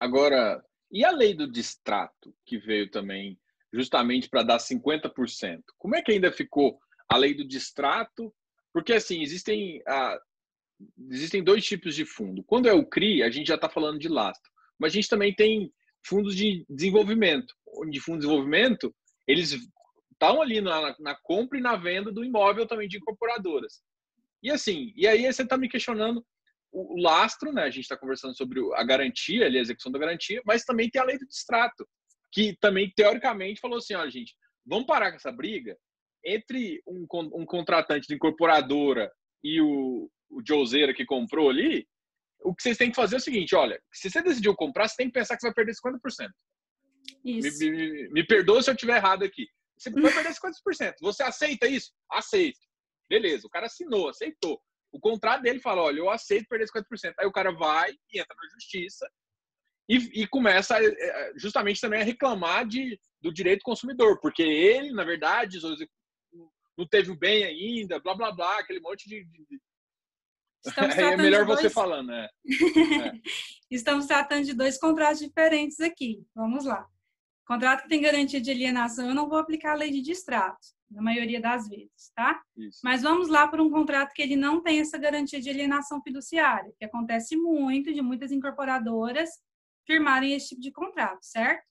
[0.00, 3.38] agora e a lei do distrato, que veio também
[3.72, 5.60] justamente para dar 50%?
[5.76, 8.32] Como é que ainda ficou a lei do distrato?
[8.72, 10.18] Porque, assim, existem ah,
[11.10, 12.44] existem dois tipos de fundo.
[12.44, 15.34] Quando é o CRI, a gente já está falando de lastro, mas a gente também
[15.34, 15.72] tem
[16.06, 17.52] fundos de desenvolvimento.
[17.90, 18.94] De fundo de desenvolvimento,
[19.26, 19.58] eles
[20.18, 23.80] estão ali na, na, compra e na venda do imóvel também de incorporadoras.
[24.42, 26.24] E assim, e aí você está me questionando
[26.72, 27.62] o, lastro, né?
[27.62, 31.00] A gente está conversando sobre a garantia, ali, a execução da garantia, mas também tem
[31.00, 31.88] a lei do distrato,
[32.32, 34.34] que também teoricamente falou assim, ó, gente,
[34.66, 35.76] vamos parar com essa briga
[36.24, 39.10] entre um, um contratante de incorporadora
[39.42, 41.86] e o, o Joseira que comprou ali,
[42.40, 44.96] o que vocês têm que fazer é o seguinte: olha, se você decidiu comprar, você
[44.96, 46.28] tem que pensar que você vai perder 50%.
[47.24, 47.58] Isso.
[47.64, 49.46] Me, me, me perdoa se eu estiver errado aqui.
[49.78, 50.94] Você vai perder 50%.
[51.00, 51.92] Você aceita isso?
[52.10, 52.58] Aceito.
[53.08, 54.60] Beleza, o cara assinou, aceitou.
[54.92, 57.14] O contrato dele fala: olha, eu aceito perder 50%.
[57.18, 59.08] Aí o cara vai e entra na justiça
[59.88, 64.92] e, e começa é, justamente também a reclamar de, do direito do consumidor, porque ele,
[64.92, 65.58] na verdade,
[66.76, 69.60] não teve o bem ainda, blá blá blá, aquele monte de, de,
[70.76, 71.60] é melhor dois...
[71.60, 72.28] você falando, né?
[73.08, 73.12] É.
[73.70, 76.24] Estamos tratando de dois contratos diferentes aqui.
[76.34, 76.86] Vamos lá.
[77.48, 81.00] Contrato que tem garantia de alienação, eu não vou aplicar a lei de distrato, na
[81.00, 82.42] maioria das vezes, tá?
[82.54, 82.80] Isso.
[82.84, 86.70] Mas vamos lá para um contrato que ele não tem essa garantia de alienação fiduciária,
[86.78, 89.30] que acontece muito de muitas incorporadoras
[89.86, 91.66] firmarem esse tipo de contrato, certo?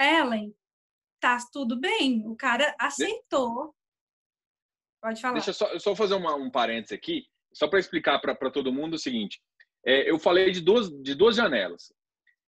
[0.00, 0.56] Ellen,
[1.20, 3.74] tá tudo bem, o cara aceitou.
[5.02, 5.34] Pode falar.
[5.34, 8.94] Deixa eu só, só fazer uma, um parênteses aqui, só para explicar para todo mundo
[8.94, 9.42] o seguinte.
[9.84, 11.92] É, eu falei de duas, de duas janelas.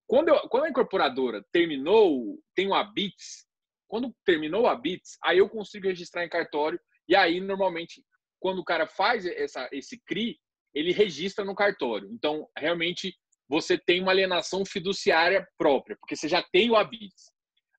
[0.06, 3.46] Quando, eu, quando a incorporadora terminou, tem o ABITS,
[3.88, 8.04] quando terminou o ABITS, aí eu consigo registrar em cartório, e aí, normalmente,
[8.40, 10.38] quando o cara faz essa, esse CRI,
[10.74, 12.08] ele registra no cartório.
[12.12, 13.16] Então, realmente,
[13.48, 17.32] você tem uma alienação fiduciária própria, porque você já tem o ABITS.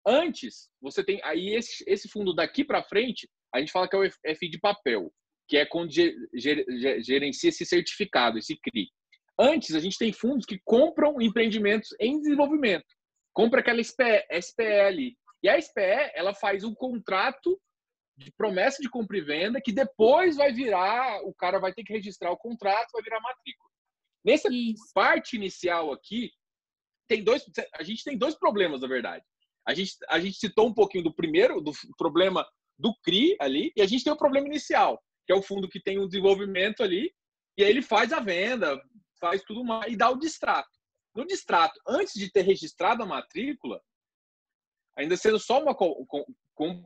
[0.05, 1.21] Antes, você tem.
[1.23, 4.59] Aí, esse, esse fundo daqui para frente, a gente fala que é o FI de
[4.59, 5.11] papel,
[5.47, 8.89] que é quando gerencia esse certificado, esse CRI.
[9.39, 12.85] Antes, a gente tem fundos que compram empreendimentos em desenvolvimento.
[13.33, 15.15] Compra aquela SPE, SPL.
[15.43, 17.59] E a SPE, ela faz um contrato
[18.17, 21.93] de promessa de compra e venda que depois vai virar, o cara vai ter que
[21.93, 23.69] registrar o contrato, vai virar matrícula.
[24.25, 24.91] Nessa Isso.
[24.93, 26.31] parte inicial aqui,
[27.07, 27.45] tem dois,
[27.75, 29.23] a gente tem dois problemas, na verdade.
[29.65, 32.45] A gente, a gente citou um pouquinho do primeiro, do problema
[32.77, 35.79] do CRI ali, e a gente tem o problema inicial, que é o fundo que
[35.79, 37.13] tem um desenvolvimento ali,
[37.57, 38.81] e aí ele faz a venda,
[39.19, 40.69] faz tudo mais e dá o distrato.
[41.15, 43.81] No distrato, antes de ter registrado a matrícula,
[44.95, 45.75] ainda sendo só uma,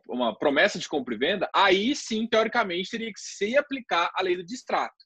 [0.08, 4.36] uma promessa de compra e venda, aí sim, teoricamente, teria que se aplicar a lei
[4.36, 5.06] do distrato,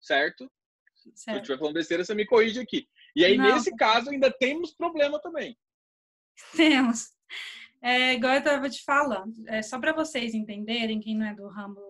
[0.00, 0.50] certo?
[0.94, 1.16] certo.
[1.16, 2.88] Se eu estiver falando besteira, você me corrige aqui.
[3.16, 3.52] E aí, Não.
[3.52, 5.58] nesse caso, ainda temos problema também.
[6.56, 7.10] Temos.
[7.82, 11.48] É, igual eu estava te falando, é, só para vocês entenderem, quem não é do
[11.48, 11.80] ramo,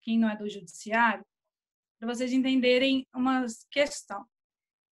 [0.00, 1.24] quem não é do judiciário,
[2.02, 4.26] para vocês entenderem uma questão.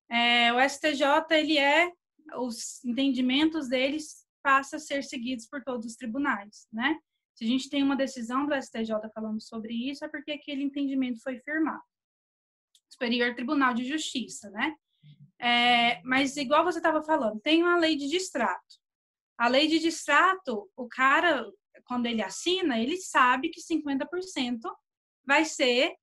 [0.09, 1.90] É, o STJ, ele é,
[2.37, 6.96] os entendimentos deles passam a ser seguidos por todos os tribunais, né?
[7.35, 11.20] Se a gente tem uma decisão do STJ falando sobre isso, é porque aquele entendimento
[11.20, 11.83] foi firmado.
[12.88, 14.77] Superior Tribunal de Justiça, né?
[15.40, 18.77] É, mas igual você estava falando, tem uma lei de distrato.
[19.37, 21.44] A lei de distrato, o cara,
[21.87, 24.61] quando ele assina, ele sabe que 50%
[25.27, 25.96] vai ser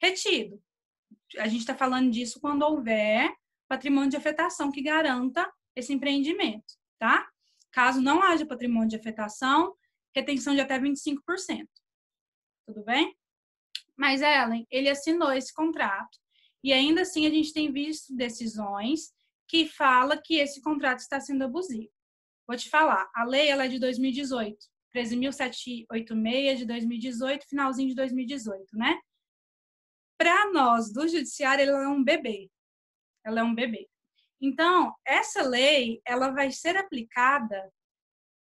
[0.00, 0.62] retido.
[1.38, 3.32] A gente está falando disso quando houver
[3.68, 7.28] patrimônio de afetação que garanta esse empreendimento, tá?
[7.70, 9.76] Caso não haja patrimônio de afetação,
[10.14, 11.68] retenção de até 25%.
[12.66, 13.16] Tudo bem?
[13.96, 16.18] Mas, Ellen, ele assinou esse contrato
[16.64, 19.12] e ainda assim a gente tem visto decisões
[19.46, 21.90] que fala que esse contrato está sendo abusivo.
[22.46, 24.56] Vou te falar, a lei ela é de 2018,
[24.94, 28.98] 13.786 de 2018, finalzinho de 2018, né?
[30.20, 32.50] Para nós do judiciário, ela é um bebê.
[33.24, 33.88] Ela é um bebê.
[34.38, 37.72] Então, essa lei, ela vai ser aplicada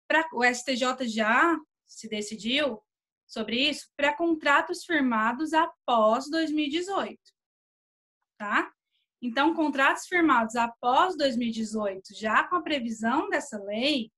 [0.09, 2.83] para o STJ já se decidiu
[3.27, 7.21] sobre isso para contratos firmados após 2018.
[8.39, 8.73] Tá?
[9.21, 14.11] Então, contratos firmados após 2018, já com a previsão dessa lei,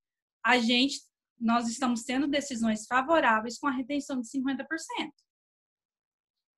[0.45, 1.01] a gente
[1.37, 4.67] nós estamos tendo decisões favoráveis com a retenção de 50%.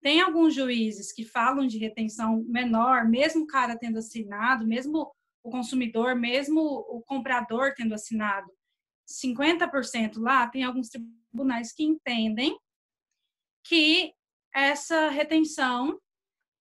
[0.03, 5.51] Tem alguns juízes que falam de retenção menor, mesmo o cara tendo assinado, mesmo o
[5.51, 8.51] consumidor, mesmo o comprador tendo assinado
[9.09, 12.59] 50% lá, tem alguns tribunais que entendem
[13.65, 14.13] que
[14.55, 15.99] essa retenção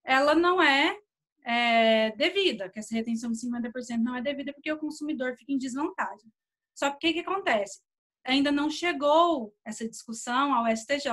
[0.04, 0.97] ela não é,
[1.43, 5.58] é devida, que essa retenção de 50% não é devida porque o consumidor fica em
[5.58, 6.32] desvantagem.
[6.75, 7.82] Só que o que, que acontece?
[8.23, 11.12] Ainda não chegou essa discussão ao STJ,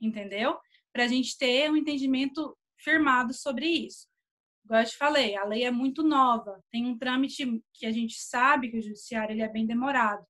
[0.00, 0.58] entendeu?
[0.96, 4.08] Para a gente ter um entendimento firmado sobre isso.
[4.64, 8.14] Igual eu te falei, a lei é muito nova, tem um trâmite que a gente
[8.18, 10.26] sabe que o judiciário ele é bem demorado.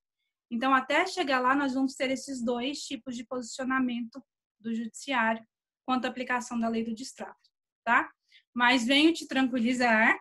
[0.50, 4.20] Então, até chegar lá, nós vamos ter esses dois tipos de posicionamento
[4.58, 5.46] do judiciário
[5.84, 7.48] quanto à aplicação da lei do distrato,
[7.84, 8.10] tá?
[8.52, 10.18] Mas venho te tranquilizar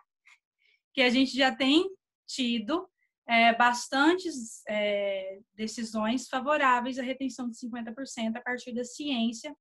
[0.94, 1.90] que a gente já tem
[2.24, 2.88] tido
[3.26, 9.52] é, bastantes é, decisões favoráveis à retenção de 50% a partir da ciência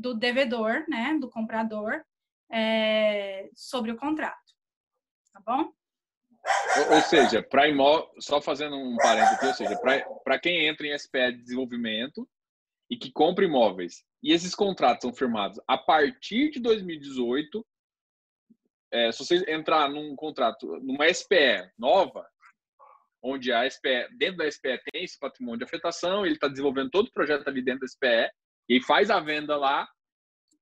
[0.00, 2.02] do devedor, né, do comprador,
[2.50, 4.38] é, sobre o contrato.
[5.32, 5.72] Tá bom?
[6.90, 9.78] Ou, seja, para imóvel, só fazendo um parênteses aqui, ou seja,
[10.24, 12.26] para quem entra em SPE de desenvolvimento
[12.88, 17.64] e que compra imóveis, e esses contratos são firmados a partir de 2018,
[18.92, 22.26] é, se você entrar num contrato, numa SPE nova,
[23.22, 27.08] onde a SPE, dentro da SPE tem esse patrimônio de afetação, ele está desenvolvendo todo
[27.08, 28.30] o projeto ali dentro da SPE,
[28.68, 29.88] e faz a venda lá,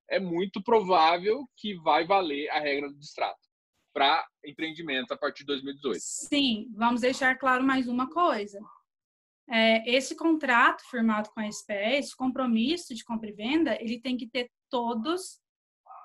[0.08, 3.38] é muito provável que vai valer a regra do distrato.
[3.92, 5.98] para empreendimentos a partir de 2018.
[6.00, 8.60] Sim, vamos deixar claro mais uma coisa.
[9.50, 14.16] É, esse contrato firmado com a SPE, esse compromisso de compra e venda, ele tem
[14.16, 15.40] que ter todos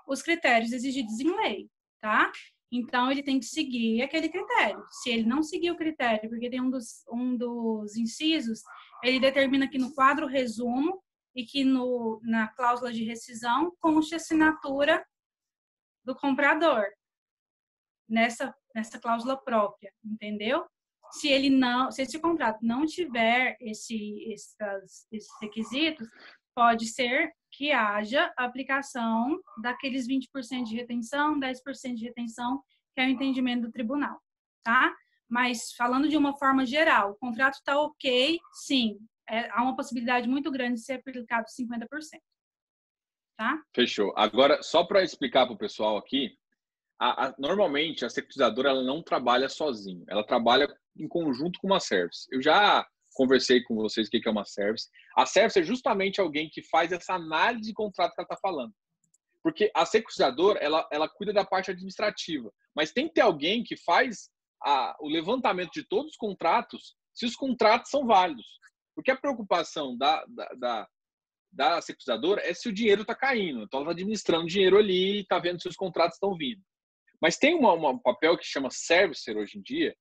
[0.07, 1.69] os critérios exigidos em lei,
[2.01, 2.31] tá?
[2.71, 4.83] Então, ele tem que seguir aquele critério.
[4.89, 8.61] Se ele não seguir o critério, porque tem um dos, um dos incisos,
[9.03, 11.03] ele determina que no quadro resumo
[11.35, 15.05] e que no, na cláusula de rescisão conste a assinatura
[16.03, 16.85] do comprador
[18.07, 20.65] nessa, nessa cláusula própria, entendeu?
[21.11, 26.07] Se ele não, se esse contrato não tiver esse, esses, requisitos,
[26.55, 33.09] pode ser que haja aplicação daqueles 20% de retenção, 10% de retenção, que é o
[33.09, 34.19] entendimento do tribunal,
[34.63, 34.93] tá?
[35.29, 40.27] Mas falando de uma forma geral, o contrato está ok, sim, é, há uma possibilidade
[40.27, 41.87] muito grande de ser aplicado 50%.
[43.37, 43.61] Tá?
[43.75, 44.13] Fechou.
[44.15, 46.37] Agora, só para explicar para o pessoal aqui,
[46.99, 51.79] a, a, normalmente a securitizadora ela não trabalha sozinha, ela trabalha em conjunto com uma
[51.79, 52.27] service.
[52.31, 54.89] Eu já conversei com vocês o que é uma service.
[55.17, 58.73] A service é justamente alguém que faz essa análise de contrato que ela está falando.
[59.41, 63.75] Porque a securitizadora, ela, ela cuida da parte administrativa, mas tem que ter alguém que
[63.77, 64.29] faz
[64.63, 68.47] a, o levantamento de todos os contratos, se os contratos são válidos.
[68.95, 70.87] Porque a preocupação da, da, da,
[71.51, 73.63] da securitizadora é se o dinheiro está caindo.
[73.63, 76.61] Então, ela está administrando dinheiro ali está vendo se os contratos estão vindo.
[77.21, 79.95] Mas tem uma, uma, um papel que chama servicer hoje em dia,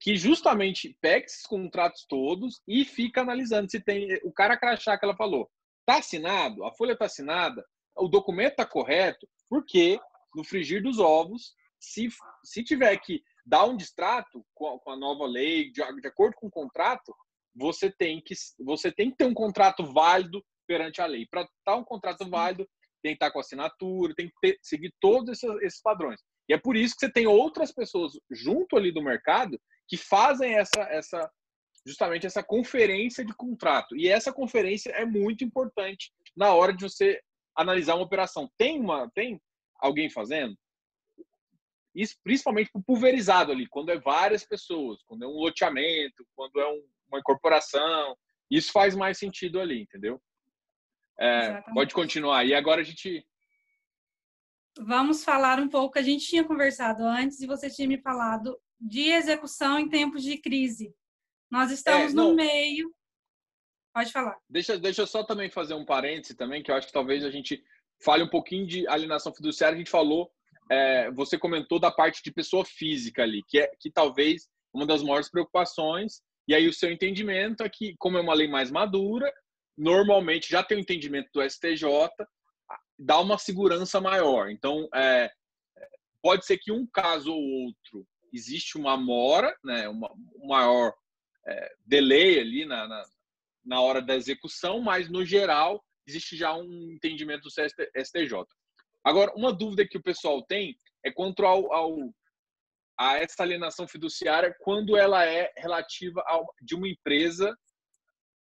[0.00, 5.04] que justamente pega esses contratos todos e fica analisando se tem o cara crachá que
[5.04, 5.48] ela falou.
[5.80, 6.64] Está assinado?
[6.64, 7.64] A folha está assinada?
[7.96, 9.28] O documento está correto?
[9.48, 10.00] Porque
[10.34, 12.08] no frigir dos ovos, se,
[12.42, 16.34] se tiver que dar um distrato com a, com a nova lei, de, de acordo
[16.36, 17.14] com o contrato,
[17.54, 21.26] você tem que você tem que ter um contrato válido perante a lei.
[21.30, 22.68] Para estar um contrato válido,
[23.02, 26.20] tem que estar com assinatura, tem que ter, seguir todos esses, esses, padrões.
[26.48, 30.54] E é por isso que você tem outras pessoas junto ali do mercado que fazem
[30.54, 31.30] essa, essa
[31.86, 33.94] justamente essa conferência de contrato.
[33.96, 37.20] E essa conferência é muito importante na hora de você
[37.54, 38.50] analisar uma operação.
[38.56, 39.40] Tem uma tem
[39.78, 40.56] alguém fazendo?
[41.94, 46.82] Isso principalmente pulverizado ali, quando é várias pessoas, quando é um loteamento, quando é um,
[47.14, 48.16] uma incorporação.
[48.50, 50.20] Isso faz mais sentido ali, entendeu?
[51.18, 52.44] É, pode continuar.
[52.44, 53.24] E agora a gente.
[54.78, 55.98] Vamos falar um pouco.
[55.98, 60.36] A gente tinha conversado antes e você tinha me falado de execução em tempos de
[60.38, 60.92] crise.
[61.50, 62.92] Nós estamos é, no meio.
[63.94, 64.36] Pode falar.
[64.50, 67.30] Deixa, deixa eu só também fazer um parêntese também, que eu acho que talvez a
[67.30, 67.62] gente
[68.02, 69.76] fale um pouquinho de alienação fiduciária.
[69.76, 70.28] A gente falou,
[70.68, 75.00] é, você comentou da parte de pessoa física ali, que é que talvez uma das
[75.00, 79.32] maiores preocupações e aí o seu entendimento é que, como é uma lei mais madura,
[79.76, 81.88] normalmente já tem o entendimento do STJ,
[82.98, 84.50] dá uma segurança maior.
[84.50, 85.30] Então, é,
[86.22, 90.92] pode ser que um caso ou outro existe uma mora, né, uma, um maior
[91.46, 93.04] é, delay ali na, na,
[93.64, 98.44] na, hora da execução, mas no geral existe já um entendimento do STJ.
[99.02, 102.14] Agora, uma dúvida que o pessoal tem é quanto ao, ao
[102.98, 107.56] a essa alienação fiduciária quando ela é relativa a, de uma empresa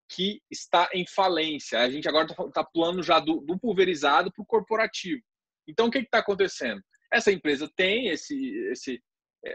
[0.09, 1.79] que está em falência.
[1.79, 5.21] A gente agora está tá pulando já do, do pulverizado para o corporativo.
[5.67, 6.81] Então, o que está acontecendo?
[7.11, 8.35] Essa empresa tem esse,
[8.71, 9.01] esse,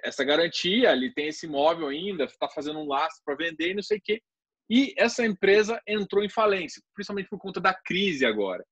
[0.03, 3.83] essa garantia, ele tem esse imóvel ainda, está fazendo um laço para vender e não
[3.83, 4.23] sei o quê.
[4.69, 8.65] E essa empresa entrou em falência, principalmente por conta da crise agora.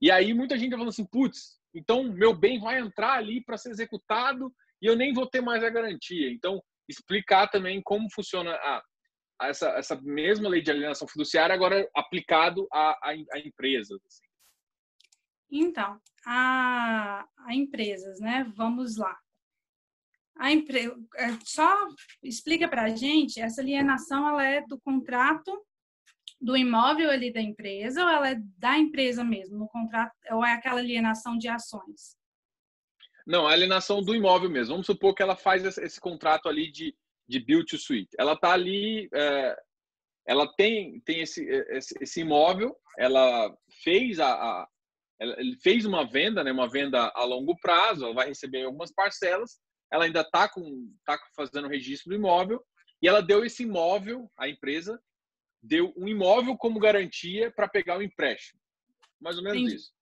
[0.00, 3.58] E aí muita gente está falando assim, putz, então meu bem vai entrar ali para
[3.58, 6.30] ser executado e eu nem vou ter mais a garantia.
[6.30, 8.82] Então, explicar também como funciona a,
[9.40, 14.00] a essa, essa mesma lei de alienação fiduciária agora aplicado a, a, a empresas.
[14.06, 14.24] Assim.
[15.50, 18.50] Então, a, a empresas, né?
[18.56, 19.16] Vamos lá.
[20.38, 21.88] A empresa, é, só
[22.22, 25.52] explica para a gente, essa alienação ela é do contrato
[26.40, 30.54] do imóvel ali da empresa ou ela é da empresa mesmo, no contrato, ou é
[30.54, 32.16] aquela alienação de ações?
[33.30, 34.74] Não, a alienação do imóvel mesmo.
[34.74, 36.92] Vamos supor que ela faz esse, contrato ali de,
[37.28, 38.10] de build to suite.
[38.18, 39.56] Ela está ali, é,
[40.26, 44.68] ela tem, tem esse, esse, esse, imóvel, ela fez a, a
[45.20, 49.60] ela, fez uma venda, né, uma venda a longo prazo, ela vai receber algumas parcelas,
[49.92, 52.60] ela ainda está com, tá fazendo registro do imóvel
[53.00, 55.00] e ela deu esse imóvel, a empresa
[55.62, 58.60] deu um imóvel como garantia para pegar o empréstimo.
[59.20, 59.76] Mais ou menos Entendi.
[59.76, 59.92] isso.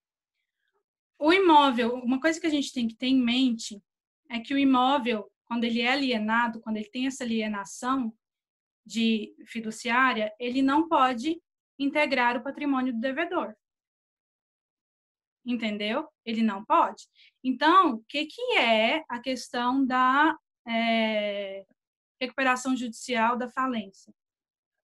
[1.18, 3.82] O imóvel, uma coisa que a gente tem que ter em mente
[4.30, 8.14] é que o imóvel, quando ele é alienado, quando ele tem essa alienação
[8.86, 11.40] de fiduciária, ele não pode
[11.78, 13.54] integrar o patrimônio do devedor.
[15.44, 16.06] entendeu?
[16.24, 17.08] Ele não pode.
[17.42, 20.36] Então, o que, que é a questão da
[20.68, 21.64] é,
[22.20, 24.12] recuperação judicial da falência?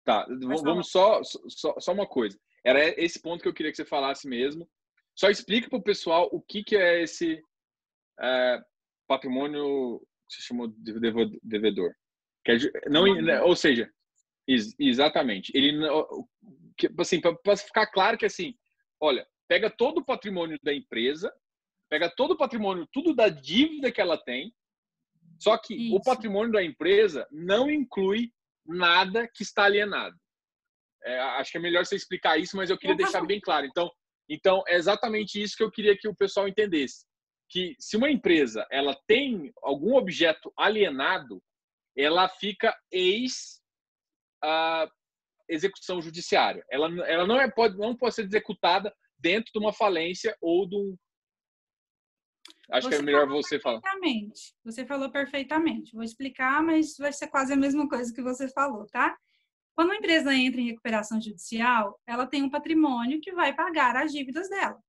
[0.05, 0.25] Tá,
[0.63, 2.39] vamos só, só, só uma coisa.
[2.63, 4.69] Era esse ponto que eu queria que você falasse mesmo.
[5.15, 7.41] Só explica para o pessoal o que, que é esse
[8.19, 8.61] é,
[9.07, 10.93] patrimônio que se chamou de
[11.43, 11.93] devedor.
[12.43, 13.91] Que é, não, né, ou seja,
[14.47, 15.51] ex, exatamente.
[15.55, 15.77] Ele
[16.99, 18.55] assim, para ficar claro que assim,
[18.99, 21.33] olha, pega todo o patrimônio da empresa,
[21.89, 24.53] pega todo o patrimônio, tudo da dívida que ela tem,
[25.39, 25.95] só que Isso.
[25.95, 28.31] o patrimônio da empresa não inclui
[28.65, 30.15] nada que está alienado.
[31.03, 33.65] É, acho que é melhor você explicar isso, mas eu queria deixar bem claro.
[33.65, 33.91] Então,
[34.29, 37.05] então é exatamente isso que eu queria que o pessoal entendesse,
[37.49, 41.41] que se uma empresa ela tem algum objeto alienado,
[41.95, 43.61] ela fica ex
[44.43, 44.87] a
[45.47, 46.65] execução judiciária.
[46.71, 50.75] Ela, ela não é pode não pode ser executada dentro de uma falência ou de
[50.75, 50.97] um
[52.71, 53.81] Acho você que é melhor você falar.
[53.81, 54.55] Perfeitamente.
[54.63, 55.93] Você falou perfeitamente.
[55.93, 59.15] Vou explicar, mas vai ser quase a mesma coisa que você falou, tá?
[59.75, 64.11] Quando a empresa entra em recuperação judicial, ela tem um patrimônio que vai pagar as
[64.11, 64.79] dívidas dela,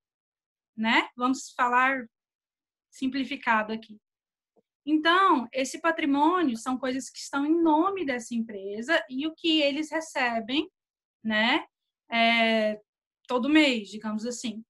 [0.77, 1.09] né?
[1.15, 2.05] Vamos falar
[2.91, 3.99] simplificado aqui.
[4.85, 9.89] Então, esse patrimônio são coisas que estão em nome dessa empresa e o que eles
[9.89, 10.69] recebem,
[11.23, 11.65] né?
[12.11, 12.79] É,
[13.27, 14.63] todo mês, digamos assim.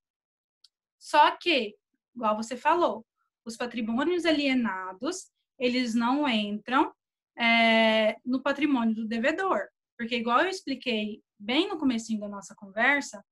[0.97, 1.75] Só que,
[2.15, 3.05] igual você falou,
[3.43, 6.93] os patrimônios alienados, eles não entram
[7.37, 9.67] é, no patrimônio do devedor.
[9.97, 13.23] Porque, igual eu expliquei bem no comecinho da nossa conversa,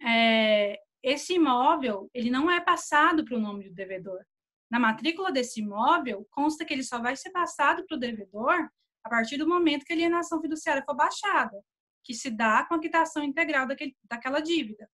[0.00, 4.24] é, esse imóvel, ele não é passado para o nome do devedor.
[4.70, 8.70] Na matrícula desse imóvel, consta que ele só vai ser passado para o devedor
[9.04, 11.60] a partir do momento que a alienação fiduciária for baixada,
[12.04, 14.88] que se dá com a quitação integral daquele, daquela dívida,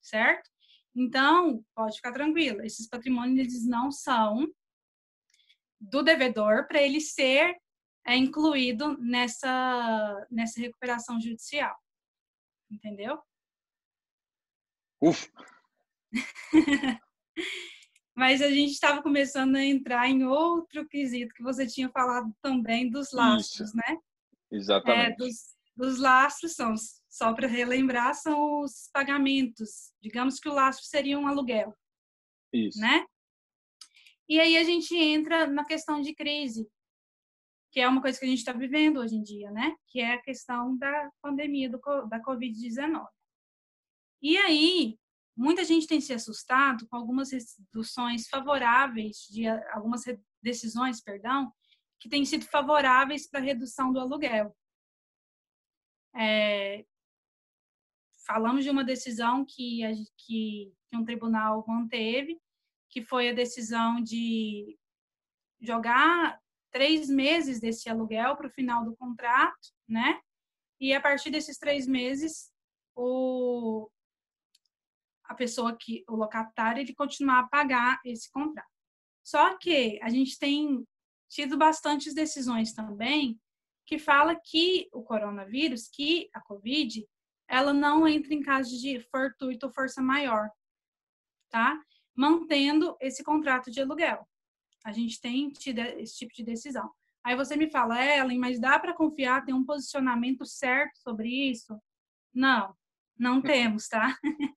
[0.00, 0.50] certo?
[0.94, 4.48] Então, pode ficar tranquilo, esses patrimônios eles não são
[5.80, 7.56] do devedor para ele ser
[8.06, 11.76] é incluído nessa, nessa recuperação judicial.
[12.70, 13.18] Entendeu?
[15.00, 15.28] Ufa!
[18.16, 22.90] Mas a gente estava começando a entrar em outro quesito que você tinha falado também
[22.90, 23.76] dos lastros, Isso.
[23.76, 23.96] né?
[24.50, 25.12] Exatamente.
[25.12, 26.74] É, dos, dos lastros são,
[27.08, 29.92] só para relembrar, são os pagamentos.
[30.02, 31.72] Digamos que o lastro seria um aluguel.
[32.52, 32.80] Isso.
[32.80, 33.04] Né?
[34.28, 36.68] E aí a gente entra na questão de crise,
[37.70, 39.76] que é uma coisa que a gente está vivendo hoje em dia, né?
[39.88, 43.06] Que é a questão da pandemia do, da Covid-19.
[44.22, 44.98] E aí,
[45.36, 50.02] muita gente tem se assustado com algumas reduções favoráveis, de algumas
[50.42, 51.52] decisões, perdão,
[52.00, 54.56] que têm sido favoráveis para a redução do aluguel.
[56.16, 56.84] É,
[58.26, 59.82] falamos de uma decisão que,
[60.16, 62.40] que, que um tribunal manteve,
[62.90, 64.76] que foi a decisão de
[65.60, 66.40] jogar
[66.70, 70.20] três meses desse aluguel para o final do contrato, né?
[70.80, 72.52] E a partir desses três meses,
[72.94, 73.90] o,
[75.24, 78.68] a pessoa que, o locatário, ele continuar a pagar esse contrato.
[79.24, 80.86] Só que a gente tem
[81.28, 83.38] tido bastantes decisões também
[83.84, 87.06] que fala que o coronavírus, que a Covid,
[87.48, 90.50] ela não entra em caso de fortuito ou força maior,
[91.48, 91.82] tá?
[92.14, 94.28] Mantendo esse contrato de aluguel.
[94.88, 96.90] A gente tem tido esse tipo de decisão.
[97.22, 101.78] Aí você me fala, Ellen, mas dá para confiar, tem um posicionamento certo sobre isso?
[102.32, 102.74] Não,
[103.18, 104.18] não temos, tá?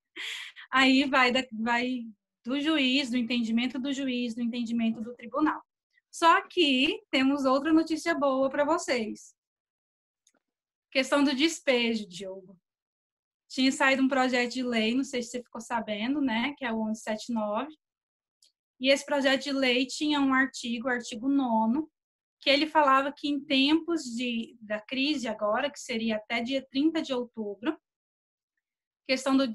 [0.72, 2.06] Aí vai, da, vai
[2.46, 5.62] do juiz, do entendimento do juiz, do entendimento do tribunal.
[6.10, 9.36] Só que temos outra notícia boa para vocês.
[10.90, 12.58] Questão do despejo, Diogo.
[13.50, 16.72] Tinha saído um projeto de lei, não sei se você ficou sabendo, né, que é
[16.72, 17.78] o 1179,
[18.82, 21.88] e esse projeto de lei tinha um artigo, artigo 9
[22.42, 27.00] que ele falava que em tempos de, da crise agora, que seria até dia 30
[27.02, 27.80] de outubro,
[29.08, 29.48] questão do,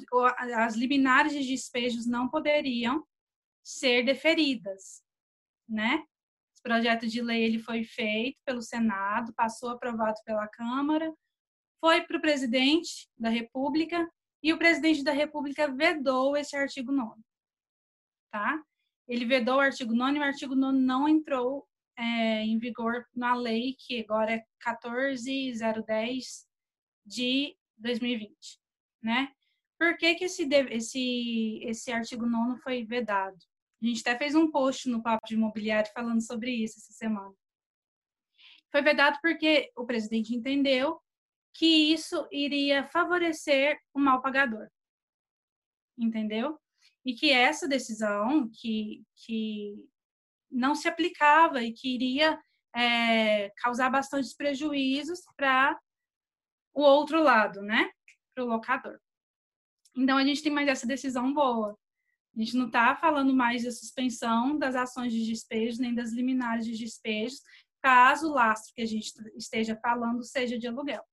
[0.55, 3.05] as liminares de despejos não poderiam
[3.63, 5.03] ser deferidas,
[5.69, 6.05] né?
[6.55, 11.13] Esse projeto de lei ele foi feito pelo Senado, passou aprovado pela Câmara,
[11.81, 14.09] foi para o presidente da República
[14.43, 17.21] e o presidente da República vedou esse artigo 9,
[18.31, 18.63] tá?
[19.09, 23.35] Ele vedou o artigo 9 e o artigo 9 não entrou é, em vigor na
[23.35, 26.47] lei que agora é 14010
[27.05, 28.37] de 2020,
[29.03, 29.33] né?
[29.79, 33.37] Por que que esse, esse, esse artigo 9 foi vedado?
[33.83, 37.35] A gente até fez um post no Papo de Imobiliário falando sobre isso essa semana.
[38.73, 41.01] Foi vedado porque o presidente entendeu
[41.55, 44.69] que isso iria favorecer o mal pagador.
[45.99, 46.59] Entendeu?
[47.07, 49.77] E que essa decisão que, que
[50.51, 52.37] não se aplicava e que iria
[52.75, 55.79] é, causar bastantes prejuízos para
[56.75, 57.89] o outro lado, né?
[58.35, 58.99] Para o locador.
[59.97, 61.79] Então, a gente tem mais essa decisão boa.
[62.35, 66.67] A gente não está falando mais da suspensão das ações de despejo, nem das liminares
[66.67, 67.37] de despejo,
[67.81, 71.05] caso o lastro que a gente esteja falando seja de aluguel.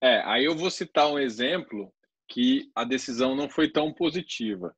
[0.00, 1.94] É, aí eu vou citar um exemplo
[2.28, 4.76] que a decisão não foi tão positiva.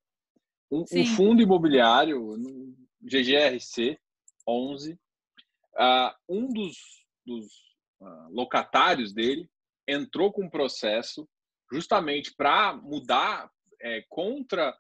[0.70, 2.36] Um, um fundo imobiliário,
[3.00, 3.98] GGRC
[4.46, 4.98] 11, uh,
[6.28, 6.76] um dos,
[7.24, 7.46] dos
[8.00, 9.48] uh, locatários dele
[9.86, 11.28] entrou com um processo
[11.70, 14.74] justamente para mudar é, contra,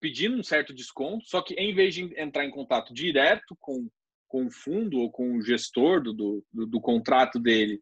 [0.00, 3.88] pedindo um certo desconto, só que em vez de entrar em contato direto com,
[4.28, 7.80] com o fundo ou com o gestor do, do, do contrato dele,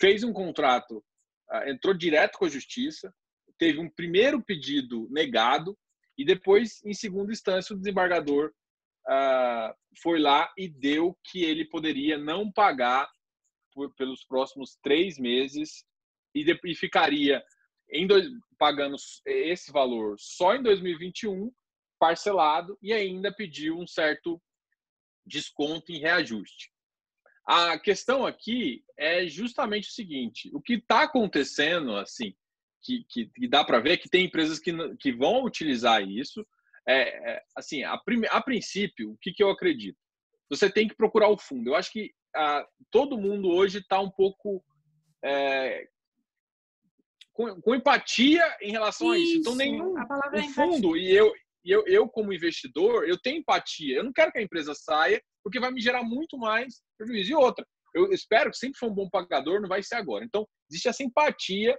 [0.00, 1.04] fez um contrato,
[1.50, 3.12] uh, entrou direto com a justiça,
[3.58, 5.76] teve um primeiro pedido negado
[6.16, 8.52] e depois, em segunda instância, o desembargador
[9.06, 13.08] uh, foi lá e deu que ele poderia não pagar
[13.72, 15.84] por, pelos próximos três meses
[16.34, 17.42] e, de, e ficaria
[18.06, 18.28] dois,
[18.58, 21.52] pagando esse valor só em 2021,
[21.98, 24.40] parcelado, e ainda pediu um certo
[25.26, 26.70] desconto em reajuste.
[27.46, 32.34] A questão aqui é justamente o seguinte: o que está acontecendo, assim,
[32.82, 36.46] que, que, que dá para ver que tem empresas que, que vão utilizar isso.
[36.86, 38.00] É, é assim, a,
[38.30, 39.98] a princípio, o que, que eu acredito?
[40.50, 41.70] Você tem que procurar o fundo.
[41.70, 44.64] Eu acho que a, todo mundo hoje está um pouco
[45.22, 45.86] é,
[47.32, 49.40] com, com, empatia em relação isso, a isso.
[49.40, 51.32] Então, nenhum o é fundo, e eu,
[51.64, 53.96] eu, eu, como investidor, eu tenho empatia.
[53.96, 57.30] Eu não quero que a empresa saia, porque vai me gerar muito mais prejuízo.
[57.30, 60.24] E outra, eu espero que sempre for um bom pagador, não vai ser agora.
[60.24, 61.78] Então, existe essa empatia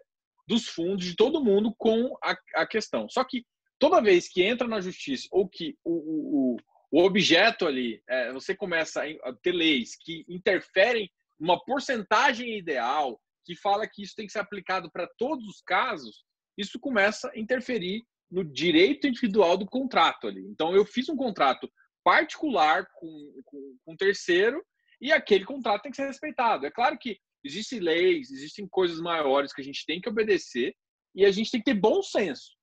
[0.49, 3.07] dos fundos, de todo mundo com a, a questão.
[3.07, 3.45] Só que
[3.77, 6.57] toda vez que entra na justiça ou que o, o,
[6.91, 11.07] o objeto ali, é, você começa a ter leis que interferem
[11.39, 16.25] numa porcentagem ideal, que fala que isso tem que ser aplicado para todos os casos,
[16.57, 20.43] isso começa a interferir no direito individual do contrato ali.
[20.47, 21.71] Então, eu fiz um contrato
[22.03, 24.65] particular com, com, com um terceiro
[24.99, 26.65] e aquele contrato tem que ser respeitado.
[26.65, 30.75] É claro que Existem leis, existem coisas maiores que a gente tem que obedecer
[31.15, 32.57] e a gente tem que ter bom senso.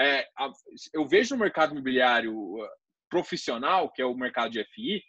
[0.00, 0.26] É,
[0.92, 2.68] eu vejo no mercado imobiliário uh,
[3.08, 5.02] profissional, que é o mercado de FI,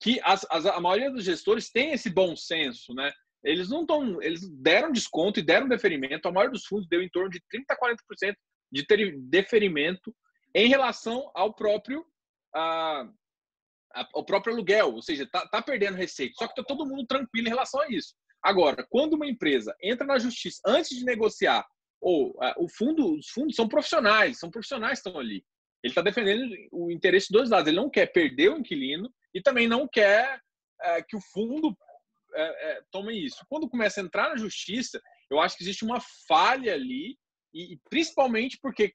[0.00, 3.12] que as, as, a maioria dos gestores tem esse bom senso, né?
[3.42, 6.28] Eles não estão, eles deram desconto e deram deferimento.
[6.28, 8.34] A maioria dos fundos deu em torno de 30 a 40%
[8.72, 10.14] de ter, deferimento
[10.54, 13.12] em relação ao próprio uh,
[14.12, 16.34] ao próprio aluguel, ou seja, tá, tá perdendo receita.
[16.36, 18.14] Só que tá todo mundo tranquilo em relação a isso.
[18.46, 21.66] Agora, quando uma empresa entra na justiça antes de negociar,
[22.00, 25.44] ou uh, o fundo, os fundos são profissionais, são profissionais que estão ali.
[25.82, 27.66] Ele está defendendo o interesse dos dois lados.
[27.66, 32.84] Ele não quer perder o inquilino e também não quer uh, que o fundo uh,
[32.92, 33.44] tome isso.
[33.48, 37.18] Quando começa a entrar na justiça, eu acho que existe uma falha ali,
[37.52, 38.94] e, e principalmente porque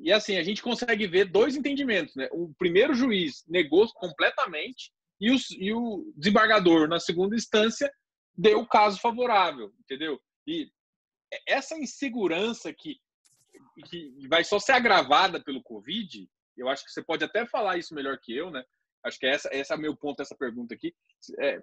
[0.00, 2.16] e assim, a gente consegue ver dois entendimentos.
[2.16, 2.30] Né?
[2.32, 7.92] O primeiro juiz negou completamente e, os, e o desembargador, na segunda instância,
[8.36, 10.20] deu o caso favorável, entendeu?
[10.46, 10.70] E
[11.46, 13.00] essa insegurança que,
[13.88, 17.94] que vai só ser agravada pelo Covid, eu acho que você pode até falar isso
[17.94, 18.64] melhor que eu, né?
[19.04, 20.94] Acho que essa, é meu ponto dessa pergunta aqui.
[21.40, 21.60] É,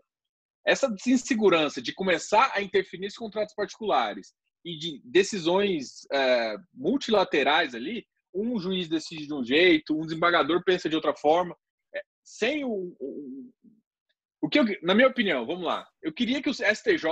[0.65, 4.33] essa insegurança de começar a interferir nos contratos particulares
[4.65, 10.89] e de decisões é, multilaterais ali, um juiz decide de um jeito, um desembargador pensa
[10.89, 11.55] de outra forma,
[11.95, 12.95] é, sem o,
[14.41, 15.87] o que eu, na minha opinião, vamos lá.
[16.01, 17.05] Eu queria que o STJ,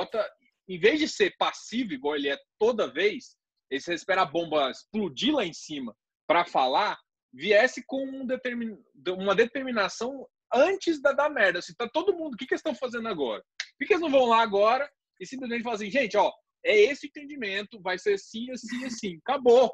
[0.68, 3.36] em vez de ser passivo, igual ele é toda vez,
[3.70, 5.96] ele espera a bomba explodir lá em cima
[6.28, 6.98] para falar,
[7.34, 8.78] viesse com um determin,
[9.10, 11.60] uma determinação antes da, da merda.
[11.60, 13.44] Assim, tá todo mundo, o que, que eles estão fazendo agora?
[13.78, 16.32] Por que, eles não vão lá agora e simplesmente falar assim, gente, ó,
[16.66, 19.20] é esse entendimento, vai ser assim, assim, assim.
[19.26, 19.74] Acabou.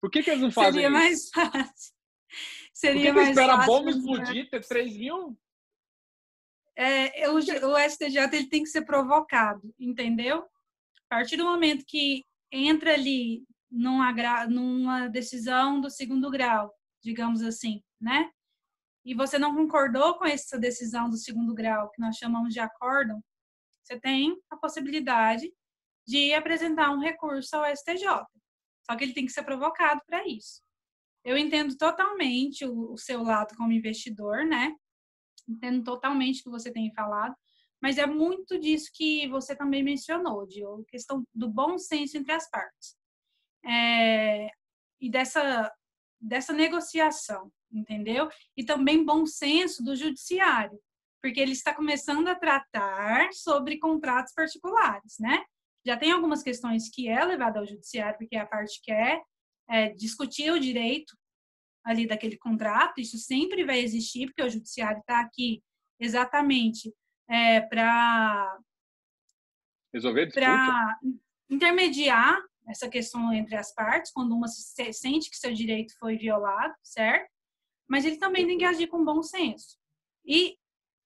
[0.00, 0.92] Por que, que eles não fazem Seria isso?
[0.92, 1.94] mais fácil.
[2.72, 5.38] Seria Por que, que mais espera fácil, a bomba explodir, ter 3 mil
[6.76, 10.38] é, o, o STJ ele tem que ser provocado, entendeu?
[11.10, 14.12] A partir do momento que entra ali numa,
[14.46, 18.30] numa decisão do segundo grau, digamos assim, né?
[19.04, 23.22] E você não concordou com essa decisão do segundo grau, que nós chamamos de acórdão,
[23.82, 25.52] você tem a possibilidade
[26.06, 28.06] de apresentar um recurso ao STJ.
[28.84, 30.62] Só que ele tem que ser provocado para isso.
[31.24, 34.74] Eu entendo totalmente o, o seu lado como investidor, né?
[35.48, 37.34] Entendo totalmente o que você tem falado,
[37.80, 42.48] mas é muito disso que você também mencionou, de questão do bom senso entre as
[42.48, 42.96] partes.
[43.64, 44.48] É,
[45.00, 45.72] e dessa,
[46.20, 48.28] dessa negociação, entendeu?
[48.56, 50.78] E também bom senso do judiciário,
[51.20, 55.44] porque ele está começando a tratar sobre contratos particulares, né?
[55.84, 59.20] Já tem algumas questões que é levada ao judiciário, porque é a parte quer
[59.68, 61.16] é, discutir o direito
[61.84, 65.62] ali daquele contrato, isso sempre vai existir, porque o judiciário está aqui
[65.98, 66.92] exatamente
[67.28, 68.58] é, para
[69.92, 70.98] resolver para
[71.50, 76.74] intermediar essa questão entre as partes, quando uma se sente que seu direito foi violado,
[76.82, 77.30] certo?
[77.88, 79.76] Mas ele também tem que agir com bom senso.
[80.24, 80.56] E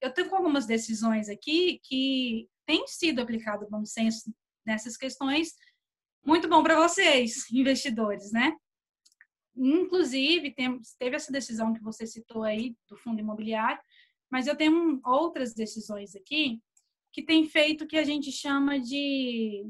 [0.00, 4.32] eu tenho algumas decisões aqui que tem sido aplicado bom senso
[4.64, 5.54] nessas questões.
[6.24, 8.54] Muito bom para vocês, investidores, né?
[9.56, 13.80] Inclusive, tem, teve essa decisão que você citou aí do fundo imobiliário,
[14.30, 16.60] mas eu tenho outras decisões aqui
[17.12, 19.66] que tem feito o que a gente chama de,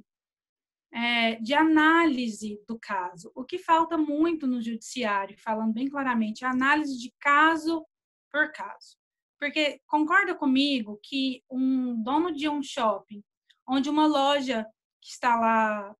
[0.93, 3.31] é, de análise do caso.
[3.37, 7.87] O que falta muito no judiciário, falando bem claramente, é análise de caso
[8.33, 8.97] por caso.
[9.39, 13.23] Porque concorda comigo que um dono de um shopping,
[13.69, 14.67] onde uma loja
[15.01, 15.95] que está lá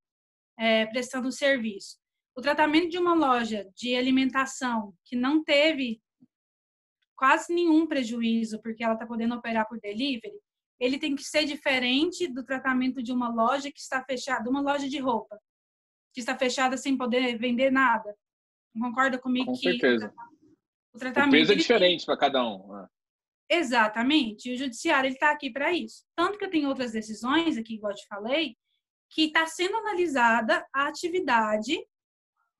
[0.59, 1.99] é, prestando serviço,
[2.37, 6.03] o tratamento de uma loja de alimentação que não teve
[7.17, 10.39] quase nenhum prejuízo porque ela está podendo operar por delivery,
[10.79, 14.87] ele tem que ser diferente do tratamento de uma loja que está fechada, uma loja
[14.87, 15.41] de roupa
[16.13, 18.15] que está fechada sem poder vender nada.
[18.79, 20.13] Concorda comigo Com que certeza.
[20.93, 22.71] o tratamento o peso é diferente para cada um.
[22.71, 22.87] né?
[23.49, 24.51] Exatamente.
[24.51, 26.05] E o judiciário está aqui para isso.
[26.15, 28.57] Tanto que eu tenho outras decisões aqui, igual eu te falei,
[29.11, 31.79] que está sendo analisada a atividade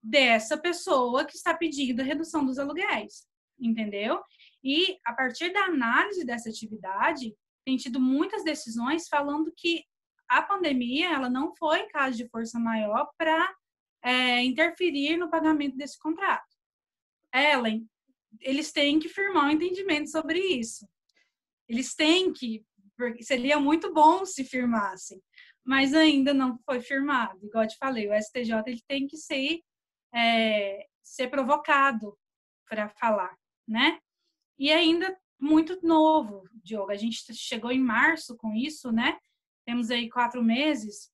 [0.07, 3.27] dessa pessoa que está pedindo a redução dos aluguéis,
[3.59, 4.21] entendeu?
[4.63, 7.35] E a partir da análise dessa atividade,
[7.65, 9.83] tem tido muitas decisões falando que
[10.29, 13.53] a pandemia ela não foi caso de força maior para
[14.01, 16.55] é, interferir no pagamento desse contrato.
[17.33, 17.85] Ellen,
[18.39, 20.87] eles têm que firmar um entendimento sobre isso.
[21.67, 22.65] Eles têm que,
[23.21, 25.21] seria muito bom se firmassem,
[25.65, 27.45] mas ainda não foi firmado.
[27.45, 29.61] Igual eu te falei, o STJ ele tem que ser
[30.13, 32.17] é, ser provocado
[32.67, 33.35] para falar,
[33.67, 33.99] né?
[34.57, 36.91] E ainda muito novo, Diogo.
[36.91, 39.17] A gente chegou em março com isso, né?
[39.65, 41.11] Temos aí quatro meses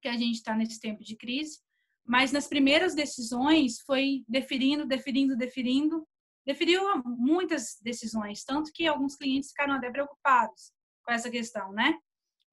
[0.00, 1.58] que a gente está nesse tempo de crise,
[2.06, 6.06] mas nas primeiras decisões foi deferindo, deferindo, deferindo,
[6.46, 10.72] deferiu muitas decisões, tanto que alguns clientes ficaram até preocupados
[11.04, 11.98] com essa questão, né?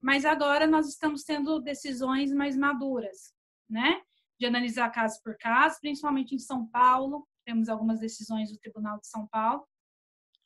[0.01, 3.33] Mas agora nós estamos tendo decisões mais maduras,
[3.69, 4.01] né?
[4.39, 7.27] De analisar caso por caso, principalmente em São Paulo.
[7.45, 9.67] Temos algumas decisões do Tribunal de São Paulo,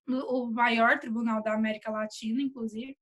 [0.07, 2.97] o maior tribunal da América Latina, inclusive,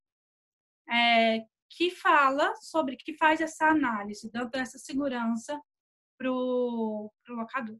[0.89, 5.59] é, que fala sobre, que faz essa análise, dando essa segurança
[6.17, 7.77] para o locador.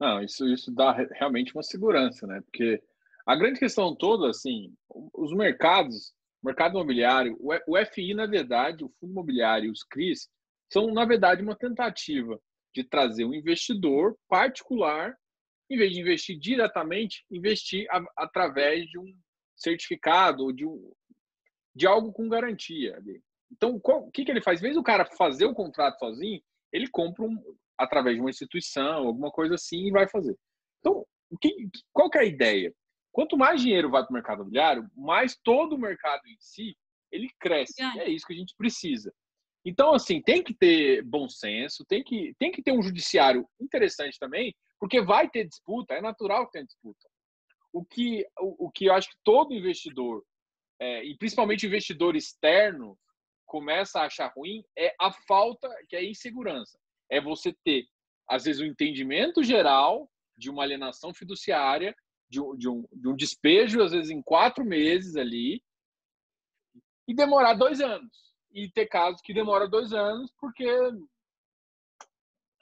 [0.00, 2.40] Não, isso, isso dá realmente uma segurança, né?
[2.42, 2.82] Porque
[3.26, 9.12] a grande questão toda, assim, os mercados, mercado imobiliário, o FI, na verdade, o fundo
[9.12, 10.28] imobiliário e os CRIs,
[10.70, 12.38] são, na verdade, uma tentativa
[12.74, 15.16] de trazer um investidor particular,
[15.70, 19.06] em vez de investir diretamente, investir a, através de um
[19.56, 20.92] certificado ou de, um,
[21.74, 22.98] de algo com garantia.
[23.50, 24.60] Então, o que, que ele faz?
[24.60, 26.40] Em vez do cara fazer o contrato sozinho,
[26.72, 27.36] ele compra um,
[27.76, 30.36] através de uma instituição, alguma coisa assim, e vai fazer.
[30.80, 32.74] Então, o que, qual que é a ideia?
[33.10, 36.76] Quanto mais dinheiro vai para o mercado imobiliário, mais todo o mercado em si
[37.10, 37.82] ele cresce.
[37.96, 39.12] E é isso que a gente precisa.
[39.64, 44.18] Então, assim, tem que ter bom senso, tem que, tem que ter um judiciário interessante
[44.18, 47.08] também, porque vai ter disputa, é natural que tenha disputa.
[47.72, 50.24] O que, o, o que eu acho que todo investidor,
[50.80, 52.96] é, e principalmente investidor externo,
[53.46, 56.78] começa a achar ruim é a falta, que é a insegurança.
[57.10, 57.86] É você ter,
[58.28, 61.94] às vezes, o um entendimento geral de uma alienação fiduciária,
[62.30, 65.62] de de, um, de um despejo, às vezes, em quatro meses ali,
[67.08, 70.66] e demorar dois anos e ter casos que demora dois anos porque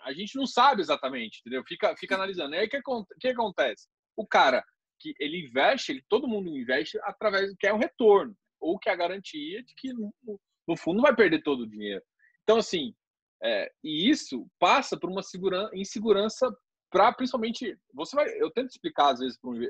[0.00, 1.64] a gente não sabe exatamente, entendeu?
[1.66, 2.54] Fica, fica analisando.
[2.54, 2.80] E aí o que,
[3.18, 3.88] que acontece?
[4.16, 4.64] O cara
[5.00, 8.88] que ele investe, ele, todo mundo investe através do que é o retorno ou que
[8.88, 10.12] é a garantia de que no,
[10.66, 12.02] no fundo não vai perder todo o dinheiro.
[12.42, 12.94] Então assim,
[13.42, 16.56] é, e isso passa por uma segurança, insegurança
[16.90, 19.60] para principalmente você vai, eu tento explicar às vezes para um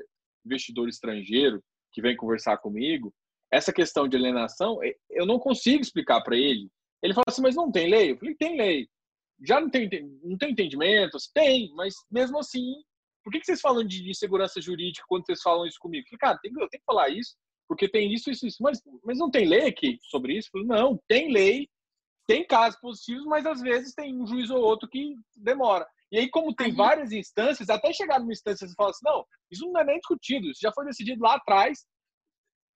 [0.45, 3.13] investidor estrangeiro que vem conversar comigo
[3.51, 4.79] essa questão de alienação,
[5.09, 6.69] eu não consigo explicar para ele.
[7.01, 8.11] Ele fala assim, mas não tem lei?
[8.11, 8.87] Eu falei, tem lei.
[9.45, 9.89] Já não tem,
[10.23, 11.17] não tem entendimento?
[11.33, 12.73] Tem, mas mesmo assim,
[13.23, 16.05] por que, que vocês falam de, segurança jurídica quando vocês falam isso comigo?
[16.05, 17.35] Eu falei, cara, tem, eu tenho que falar isso,
[17.67, 18.57] porque tem isso, isso, isso.
[18.61, 20.49] Mas, mas não tem lei aqui sobre isso?
[20.53, 21.67] Eu falei, não, tem lei
[22.27, 25.87] tem casos positivos, mas às vezes tem um juiz ou outro que demora.
[26.11, 29.65] E aí, como tem várias instâncias, até chegar numa instância você fala assim, não, isso
[29.65, 31.85] não é nem discutido, isso já foi decidido lá atrás,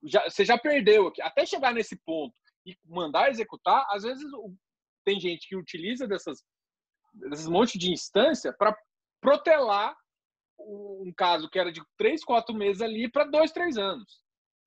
[0.04, 1.22] já, você já perdeu aqui.
[1.22, 2.36] Até chegar nesse ponto
[2.66, 4.26] e mandar executar, às vezes
[5.04, 6.44] tem gente que utiliza dessas,
[7.14, 8.78] desses monte de instância para
[9.20, 9.96] protelar
[10.60, 14.22] um caso que era de três, quatro meses ali para dois, três anos.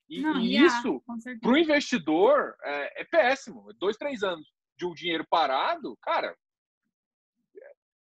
[0.09, 1.01] E, Não, e isso,
[1.41, 3.73] para o investidor, é, é, péssimo.
[3.79, 4.45] Dois, três anos
[4.77, 6.35] de um dinheiro parado, cara,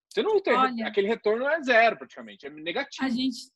[0.08, 0.54] você não tem.
[0.54, 3.06] Olha, aquele retorno é zero, praticamente, é negativo.
[3.06, 3.50] A gente,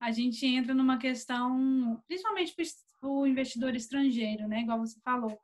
[0.00, 2.54] a gente entra numa questão, principalmente
[3.00, 4.60] para o investidor estrangeiro, né?
[4.60, 5.38] Igual você falou.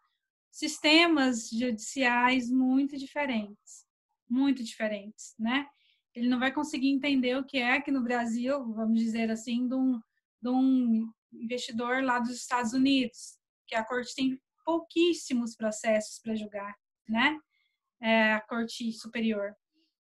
[0.51, 3.85] Sistemas judiciais muito diferentes.
[4.29, 5.67] Muito diferentes, né?
[6.15, 9.75] Ele não vai conseguir entender o que é que no Brasil, vamos dizer assim, de
[9.75, 10.01] um,
[10.41, 13.37] de um investidor lá dos Estados Unidos,
[13.67, 16.75] que a corte tem pouquíssimos processos para julgar,
[17.09, 17.39] né?
[18.01, 19.55] É, a corte superior.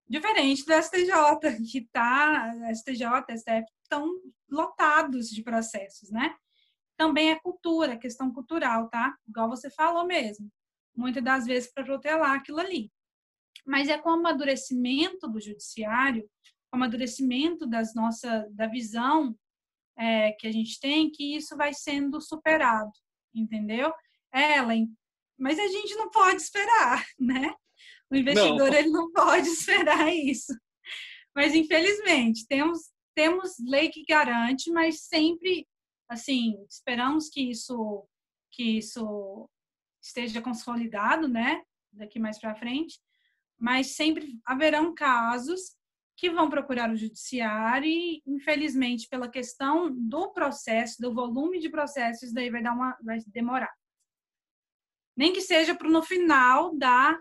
[0.08, 1.10] Diferente do STJ,
[1.70, 4.08] que tá, STJ, STF estão
[4.50, 6.34] lotados de processos, né?
[6.96, 9.16] Também é cultura, questão cultural, tá?
[9.28, 10.50] Igual você falou mesmo.
[10.94, 12.90] Muitas das vezes para protelar aquilo ali.
[13.66, 16.22] Mas é com o amadurecimento do judiciário,
[16.70, 19.36] com o amadurecimento das nossa, da visão
[19.98, 22.92] é, que a gente tem, que isso vai sendo superado,
[23.34, 23.92] entendeu?
[24.32, 24.88] Ellen,
[25.38, 27.54] mas a gente não pode esperar, né?
[28.10, 28.74] O investidor não.
[28.78, 30.52] ele não pode esperar isso.
[31.34, 35.66] Mas infelizmente temos temos lei que garante, mas sempre
[36.08, 38.06] assim esperamos que isso
[38.52, 39.48] que isso
[40.00, 41.62] esteja consolidado, né?
[41.92, 43.00] Daqui mais para frente.
[43.58, 45.74] Mas sempre haverão casos
[46.16, 52.32] que vão procurar o judiciário e, infelizmente, pela questão do processo, do volume de processos,
[52.32, 53.72] daí vai dar uma, vai demorar.
[55.16, 57.18] Nem que seja para no final da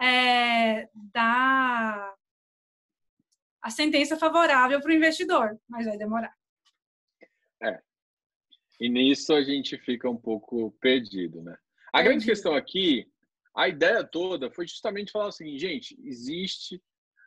[0.00, 2.15] é, dar
[3.66, 6.32] a sentença favorável para o investidor, mas vai demorar.
[7.60, 7.82] É.
[8.78, 11.58] E nisso a gente fica um pouco perdido, né?
[11.92, 13.10] A grande questão aqui,
[13.56, 16.80] a ideia toda foi justamente falar o seguinte, gente, existe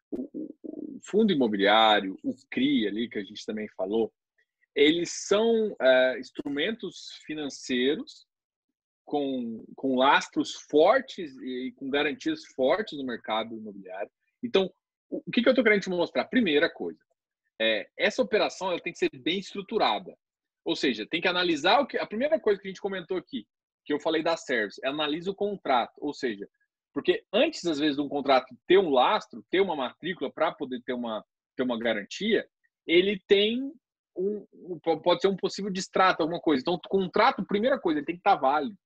[0.10, 0.30] o,
[0.64, 4.10] o fundo imobiliário, o CRI ali, que a gente também falou,
[4.74, 8.26] eles são é, instrumentos financeiros
[9.04, 14.10] com, com lastros fortes e com garantias fortes no mercado imobiliário.
[14.42, 14.74] Então,
[15.10, 16.26] o que, que eu estou querendo te mostrar?
[16.26, 17.00] Primeira coisa,
[17.60, 20.16] é, essa operação ela tem que ser bem estruturada.
[20.64, 21.98] Ou seja, tem que analisar o que.
[21.98, 23.48] A primeira coisa que a gente comentou aqui,
[23.86, 25.94] que eu falei da service, é analisa o contrato.
[25.98, 26.48] Ou seja,
[26.94, 30.82] porque antes, às vezes, de um contrato ter um lastro, ter uma matrícula para poder
[30.84, 32.48] ter uma, ter uma garantia,
[32.86, 33.72] ele tem
[34.16, 34.46] um,
[35.04, 36.62] pode ser um possível distrato, alguma coisa.
[36.62, 38.78] Então, o contrato, primeira coisa, ele tem que estar tá válido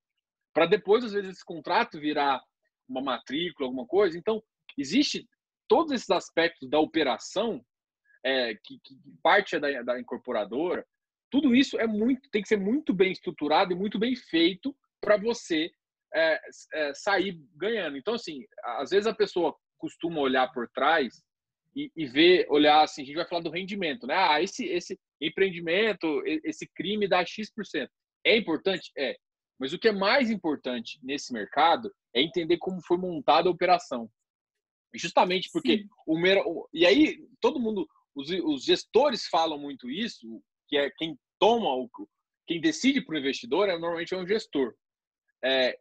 [0.53, 2.41] para depois, às vezes, esse contrato virar
[2.87, 4.17] uma matrícula, alguma coisa.
[4.17, 4.41] Então,
[4.77, 5.27] existe
[5.67, 7.63] todos esses aspectos da operação
[8.25, 10.85] é, que, que, parte é da, da incorporadora.
[11.29, 15.17] Tudo isso é muito, tem que ser muito bem estruturado e muito bem feito para
[15.17, 15.71] você
[16.13, 16.39] é,
[16.73, 17.97] é, sair ganhando.
[17.97, 21.21] Então, assim, às vezes a pessoa costuma olhar por trás
[21.75, 24.15] e, e ver, olhar assim, a gente vai falar do rendimento, né?
[24.15, 27.89] Ah, esse, esse empreendimento, esse crime dá X%.
[28.25, 28.91] É importante?
[28.97, 29.17] É.
[29.59, 34.09] Mas o que é mais importante nesse mercado é entender como foi montada a operação.
[34.95, 35.89] Justamente porque Sim.
[36.05, 41.73] o e aí todo mundo os, os, gestores falam muito isso, que é quem toma
[41.73, 41.89] o
[42.45, 44.75] quem decide para o investidor é normalmente é um gestor.
[45.43, 45.77] É,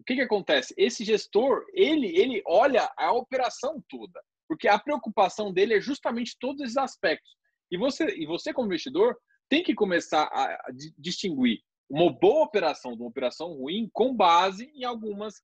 [0.00, 0.74] o que, que acontece?
[0.76, 6.62] Esse gestor ele ele olha a operação toda, porque a preocupação dele é justamente todos
[6.62, 7.30] esses aspectos.
[7.70, 9.16] E você e você como investidor
[9.48, 14.84] tem que começar a, distinguir uma boa operação de uma operação ruim com base em
[14.84, 15.34] algumas.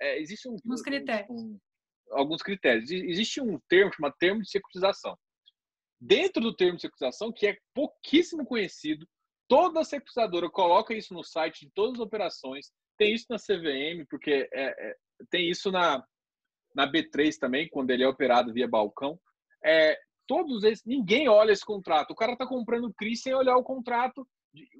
[0.00, 1.30] É, existe um, alguns critérios.
[1.30, 1.58] Um,
[2.12, 2.90] alguns critérios.
[2.90, 5.16] Existe um termo chamado termo de securitização.
[6.00, 9.06] Dentro do termo de securitização, que é pouquíssimo conhecido,
[9.48, 12.72] toda securitizadora coloca isso no site de todas as operações.
[12.98, 14.96] Tem isso na CVM, porque é, é,
[15.30, 16.04] tem isso na,
[16.74, 19.18] na B3 também, quando ele é operado via balcão.
[19.64, 22.10] É, todos esses, ninguém olha esse contrato.
[22.10, 24.26] O cara está comprando CRI sem olhar o contrato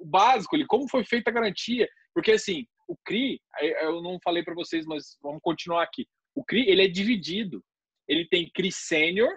[0.00, 1.88] o básico ali, como foi feita a garantia.
[2.14, 3.40] Porque, assim, o CRI,
[3.80, 6.06] eu não falei para vocês, mas vamos continuar aqui.
[6.34, 7.64] O CRI, ele é dividido.
[8.08, 9.30] Ele tem CRI Sênior,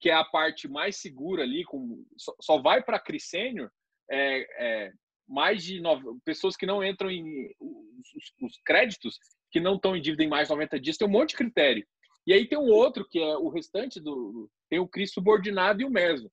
[0.00, 3.70] que é a parte mais segura ali, com, só, só vai para CRI Sênior
[4.10, 4.92] é, é,
[5.28, 9.18] mais de nove, pessoas que não entram em os, os créditos,
[9.52, 11.86] que não estão em dívida em mais de 90 dias, tem um monte de critério.
[12.26, 14.50] E aí tem um outro, que é o restante do.
[14.68, 16.30] Tem o CRI subordinado e o meso.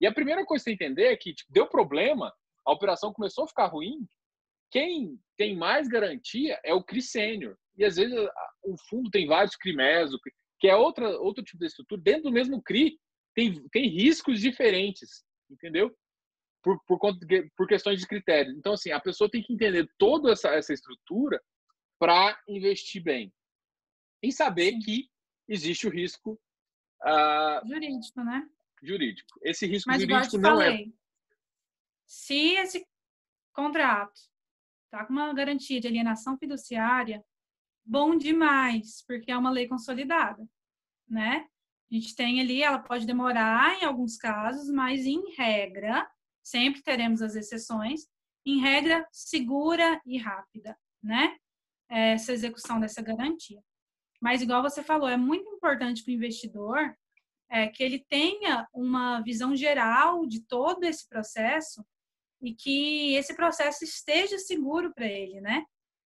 [0.00, 2.32] E a primeira coisa que você entender é que tipo, deu problema,
[2.66, 4.06] a operação começou a ficar ruim,
[4.70, 7.56] quem tem mais garantia é o CRI Sênior.
[7.76, 8.14] E às vezes
[8.62, 10.10] o fundo tem vários CRIMES,
[10.60, 12.00] que é outra, outro tipo de estrutura.
[12.00, 12.98] Dentro do mesmo CRI,
[13.34, 15.94] tem, tem riscos diferentes, entendeu?
[16.62, 16.98] Por, por,
[17.56, 18.56] por questões de critérios.
[18.56, 21.42] Então, assim, a pessoa tem que entender toda essa, essa estrutura
[21.98, 23.32] para investir bem.
[24.22, 25.08] E saber que
[25.48, 26.40] existe o risco
[27.04, 28.48] uh, jurídico, né?
[28.82, 29.40] Jurídico.
[29.42, 31.02] Esse risco Mas, jurídico não é falei, é.
[32.06, 32.86] Se esse
[33.52, 34.20] contrato
[34.90, 37.24] tá com uma garantia de alienação fiduciária,
[37.84, 40.46] bom demais, porque é uma lei consolidada,
[41.08, 41.46] né?
[41.90, 46.08] A gente tem ali, ela pode demorar em alguns casos, mas em regra,
[46.42, 48.06] sempre teremos as exceções,
[48.46, 51.36] em regra segura e rápida, né?
[51.88, 53.62] Essa execução dessa garantia.
[54.20, 56.96] Mas, igual você falou, é muito importante para o investidor
[57.50, 61.84] é, que ele tenha uma visão geral de todo esse processo
[62.40, 65.64] e que esse processo esteja seguro para ele, né?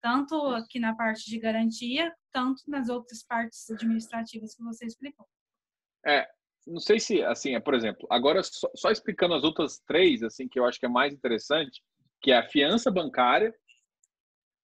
[0.06, 5.26] Tanto aqui na parte de garantia, tanto nas outras partes administrativas que você explicou.
[6.06, 6.24] É,
[6.64, 10.46] não sei se, assim, é, por exemplo, agora só, só explicando as outras três, assim,
[10.46, 11.82] que eu acho que é mais interessante,
[12.22, 13.52] que é a fiança bancária,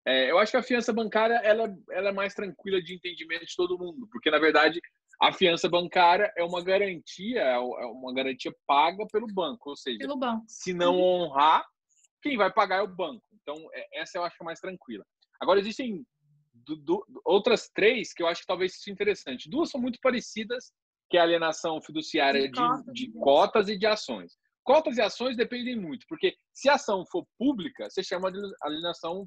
[0.06, 3.56] é, eu acho que a fiança bancária ela, ela é mais tranquila de entendimento de
[3.56, 4.80] todo mundo, porque na verdade
[5.20, 10.06] a fiança bancária é uma garantia, é, é uma garantia paga pelo banco, ou seja,
[10.16, 10.44] banco.
[10.46, 11.24] se não uhum.
[11.24, 11.66] honrar,
[12.22, 13.24] quem vai pagar é o banco.
[13.32, 15.04] Então é, essa eu acho é mais tranquila.
[15.42, 16.06] Agora existem
[16.54, 19.50] do, do, outras três que eu acho que talvez seja interessante.
[19.50, 20.72] Duas são muito parecidas,
[21.10, 22.60] que é a alienação fiduciária de,
[22.92, 24.38] de, de cotas e de ações.
[24.62, 29.26] Cotas e ações dependem muito, porque se a ação for pública, você chama de alienação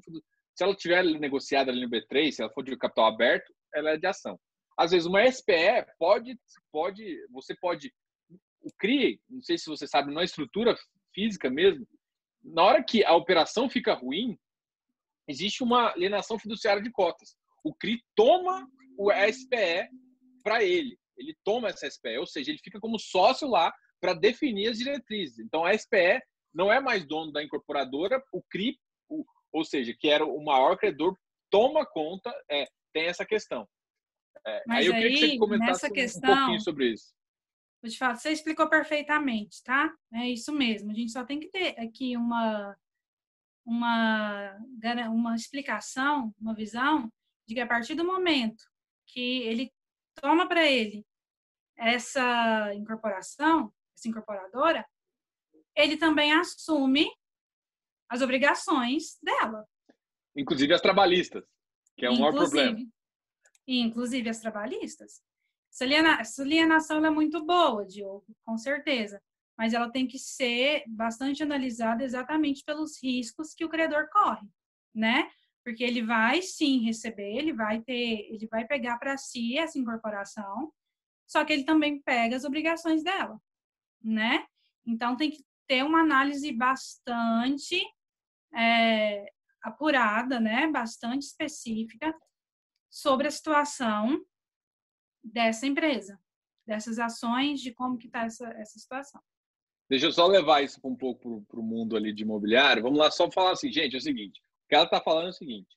[0.54, 3.98] se ela tiver negociada ali no B3, se ela for de capital aberto, ela é
[3.98, 4.40] de ação.
[4.78, 6.38] Às vezes, uma SPE pode,
[6.72, 7.92] pode, você pode,
[8.62, 10.74] o CRI, não sei se você sabe, na estrutura
[11.14, 11.86] física mesmo,
[12.42, 14.38] na hora que a operação fica ruim,
[15.28, 17.36] existe uma alienação fiduciária de cotas.
[17.64, 18.68] O CRI toma
[18.98, 19.88] o SPE
[20.42, 20.98] para ele.
[21.16, 25.38] Ele toma essa SPE, ou seja, ele fica como sócio lá para definir as diretrizes.
[25.38, 26.20] Então, a SPE
[26.54, 30.76] não é mais dono da incorporadora, o CRI, o, ou seja, que era o maior
[30.76, 31.16] credor,
[31.50, 33.66] toma conta, é, tem essa questão.
[34.46, 37.14] É, Mas aí eu queria que você comentasse questão, um pouquinho sobre isso.
[37.82, 39.92] Vou te falar, você explicou perfeitamente, tá?
[40.14, 40.90] É isso mesmo.
[40.90, 42.76] A gente só tem que ter aqui uma,
[43.66, 44.56] uma,
[45.10, 47.12] uma explicação, uma visão
[47.46, 48.62] de que a partir do momento
[49.06, 49.72] que ele
[50.14, 51.04] toma para ele
[51.76, 54.86] essa incorporação, essa incorporadora,
[55.74, 57.10] ele também assume
[58.08, 59.66] as obrigações dela.
[60.36, 61.44] Inclusive as trabalhistas,
[61.96, 62.92] que é o inclusive, maior problema.
[63.66, 65.22] Inclusive as trabalhistas.
[65.68, 69.20] Essa alienação é muito boa, Diogo, com certeza.
[69.56, 74.46] Mas ela tem que ser bastante analisada exatamente pelos riscos que o credor corre,
[74.94, 75.30] né?
[75.64, 80.72] Porque ele vai sim receber, ele vai ter, ele vai pegar para si essa incorporação,
[81.26, 83.40] só que ele também pega as obrigações dela,
[84.02, 84.46] né?
[84.86, 87.82] Então tem que ter uma análise bastante
[88.54, 89.26] é,
[89.62, 92.14] apurada, né, bastante específica
[92.88, 94.24] sobre a situação
[95.22, 96.20] dessa empresa,
[96.64, 99.20] dessas ações, de como que está essa, essa situação.
[99.88, 102.82] Deixa eu só levar isso um pouco para o mundo ali de imobiliário.
[102.82, 105.30] Vamos lá, só falar assim, gente, é o seguinte, o que ela está falando é
[105.30, 105.76] o seguinte,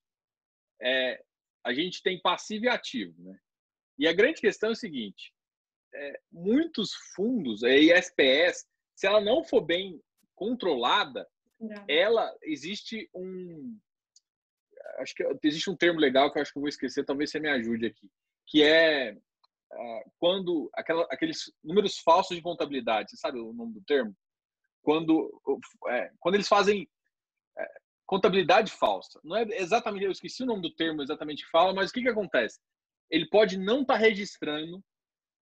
[0.82, 1.24] é,
[1.64, 3.38] a gente tem passivo e ativo, né?
[3.98, 5.34] E a grande questão é o seguinte,
[5.94, 10.02] é, muitos fundos, a SPS, se ela não for bem
[10.36, 11.28] controlada,
[11.88, 13.78] ela existe um
[15.00, 17.40] acho que existe um termo legal que eu acho que eu vou esquecer, talvez você
[17.40, 18.10] me ajude aqui,
[18.46, 19.18] que é
[20.18, 24.16] quando aquela, aqueles números falsos de contabilidade, sabe o nome do termo?
[24.82, 25.42] Quando
[25.88, 26.88] é, quando eles fazem
[27.58, 27.68] é,
[28.10, 29.20] contabilidade falsa.
[29.24, 32.02] Não é exatamente, eu esqueci o nome do termo exatamente que fala, mas o que
[32.02, 32.60] que acontece?
[33.10, 34.84] Ele pode não estar tá registrando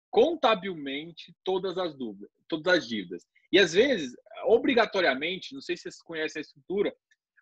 [0.10, 3.24] contabilmente todas as dúvidas, todas as dívidas.
[3.52, 4.16] E às vezes,
[4.46, 6.96] obrigatoriamente, não sei se vocês conhecem a estrutura,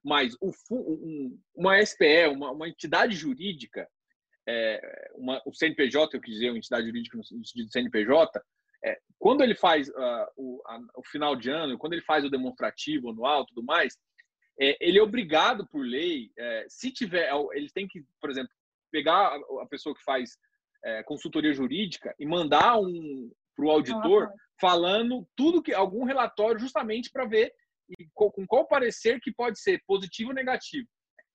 [0.03, 3.87] mas o, um, uma SPE, uma, uma entidade jurídica,
[4.47, 8.41] é, uma, o CNPJ, eu quis dizer, uma entidade jurídica no sentido do CNPJ,
[8.85, 12.29] é, quando ele faz uh, o, a, o, final de ano, quando ele faz o
[12.29, 13.97] demonstrativo anual tudo mais,
[14.59, 18.51] é, ele é obrigado por lei, é, se tiver, ele tem que, por exemplo,
[18.91, 20.37] pegar a, a pessoa que faz
[20.83, 24.29] é, consultoria jurídica e mandar um para o auditor
[24.59, 27.53] falando tudo que algum relatório justamente para ver
[28.13, 30.87] com qual parecer que pode ser positivo ou negativo.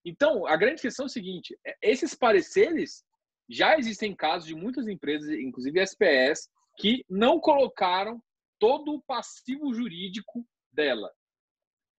[0.08, 3.04] Então, a grande questão é o seguinte: é, esses pareceres
[3.48, 6.48] já existem casos de muitas empresas, inclusive SPS,
[6.78, 8.22] que não colocaram
[8.58, 11.12] todo o passivo jurídico dela.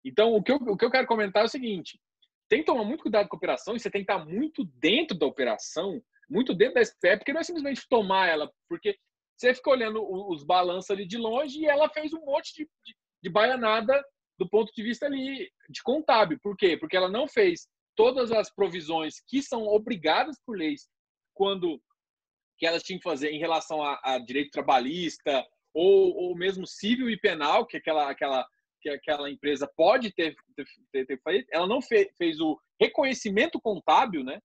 [0.05, 2.01] Então, o que eu, o que eu quero comentar é o seguinte:
[2.49, 5.17] tem que tomar muito cuidado com a operação e você tem que estar muito dentro
[5.17, 8.97] da operação, muito dentro da SPE, porque não é simplesmente tomar ela, porque
[9.37, 12.97] você fica olhando os balanços ali de longe e ela fez um monte de, de,
[13.23, 14.03] de baianada
[14.39, 16.39] do ponto de vista ali de contábil.
[16.43, 16.77] Por quê?
[16.77, 17.69] Porque ela não fez
[17.99, 20.89] todas as provisões que são obrigadas por leis
[21.35, 21.83] quando
[22.57, 25.45] que elas tinham que fazer em relação a, a direito trabalhista
[25.75, 28.47] ou, ou mesmo civil e penal que aquela aquela
[28.81, 30.37] que aquela empresa pode ter,
[30.93, 34.41] ter, ter feito, ela não fez, fez o reconhecimento contábil, né?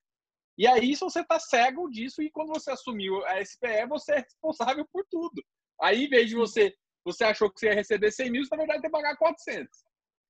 [0.58, 4.20] E aí, se você está cego disso, e quando você assumiu a SPE, você é
[4.22, 5.43] responsável por tudo.
[5.80, 6.76] Aí, em vez de você,
[7.06, 9.68] você achou que você ia receber 100 mil, você, na verdade, tem que pagar 400.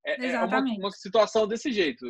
[0.05, 2.05] É, é uma, uma, situação desse jeito.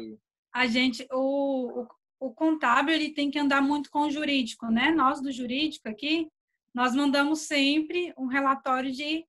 [0.53, 1.87] A gente, o, o,
[2.19, 4.91] o, contábil, ele tem que andar muito com o jurídico, né?
[4.91, 6.29] Nós, do jurídico aqui,
[6.73, 9.25] nós mandamos sempre um relatório de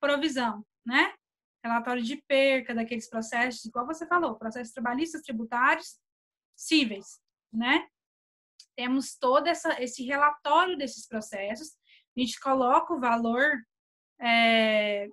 [0.00, 1.14] provisão, né?
[1.64, 5.98] Relatório de perca daqueles processos, igual você falou, processos trabalhistas, tributários,
[6.56, 7.20] cíveis,
[7.52, 7.88] né?
[8.76, 11.74] temos todo essa, esse relatório desses processos,
[12.16, 13.62] a gente coloca o valor,
[14.20, 15.08] é,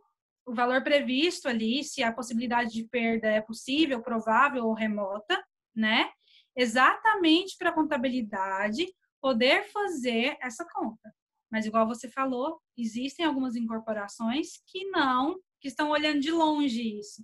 [0.45, 5.43] o valor previsto ali, se a possibilidade de perda é possível, provável ou remota,
[5.75, 6.11] né?
[6.55, 8.85] Exatamente para a contabilidade
[9.21, 11.13] poder fazer essa conta.
[11.51, 17.23] Mas igual você falou, existem algumas incorporações que não, que estão olhando de longe isso.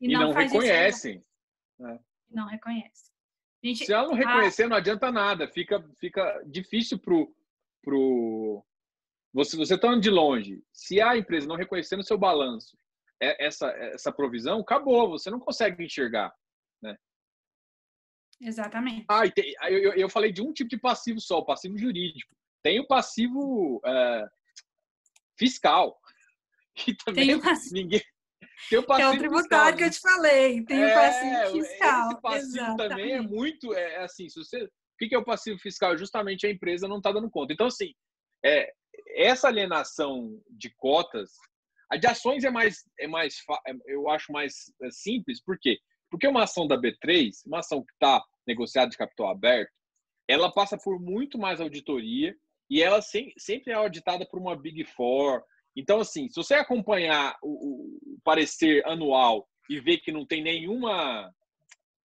[0.00, 1.24] E, e não, não reconhecem.
[1.78, 1.98] Né?
[2.28, 3.08] Não reconhecem.
[3.62, 4.68] Gente, Se ela não reconhecer, a...
[4.68, 5.48] não adianta nada.
[5.48, 7.34] Fica, fica difícil pro,
[7.82, 8.64] pro
[9.32, 10.62] você você estando tá de longe.
[10.72, 12.76] Se a empresa não reconhecer no seu balanço
[13.20, 15.10] é, essa essa provisão, acabou.
[15.10, 16.32] Você não consegue enxergar?
[18.40, 19.04] Exatamente.
[19.08, 22.34] Ah, tem, eu, eu falei de um tipo de passivo só, o passivo jurídico.
[22.62, 24.28] Tem o passivo é,
[25.38, 25.98] fiscal,
[26.74, 27.74] que também passivo...
[27.74, 28.02] ninguém
[28.68, 30.64] tem o passivo que é o tributário fiscal, que eu te falei.
[30.64, 32.10] Tem é, o passivo fiscal.
[32.10, 32.88] Esse passivo Exatamente.
[32.88, 33.74] também é muito.
[33.74, 34.64] É, é, assim, se você.
[34.64, 35.96] O que é o passivo fiscal?
[35.96, 37.52] Justamente a empresa não está dando conta.
[37.52, 37.94] Então, assim,
[38.44, 38.68] é,
[39.14, 41.30] essa alienação de cotas,
[41.90, 43.36] a de ações é mais, é mais,
[43.66, 45.42] é, eu acho mais é, simples.
[45.42, 45.78] Por quê?
[46.10, 49.70] Porque uma ação da B3, uma ação que está negociada de capital aberto,
[50.26, 52.34] ela passa por muito mais auditoria
[52.70, 55.42] e ela sempre é auditada por uma Big Four,
[55.78, 57.86] então, assim, se você acompanhar o,
[58.16, 61.32] o parecer anual e ver que não tem nenhuma.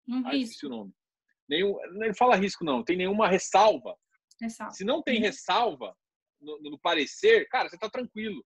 [0.07, 0.67] Um ah, risco.
[0.67, 0.93] o nome.
[1.49, 3.93] Nenhum, não fala risco, não, tem nenhuma ressalva.
[4.39, 4.73] ressalva.
[4.73, 5.23] Se não tem uhum.
[5.23, 5.93] ressalva
[6.39, 8.41] no, no parecer, cara, você está tranquilo.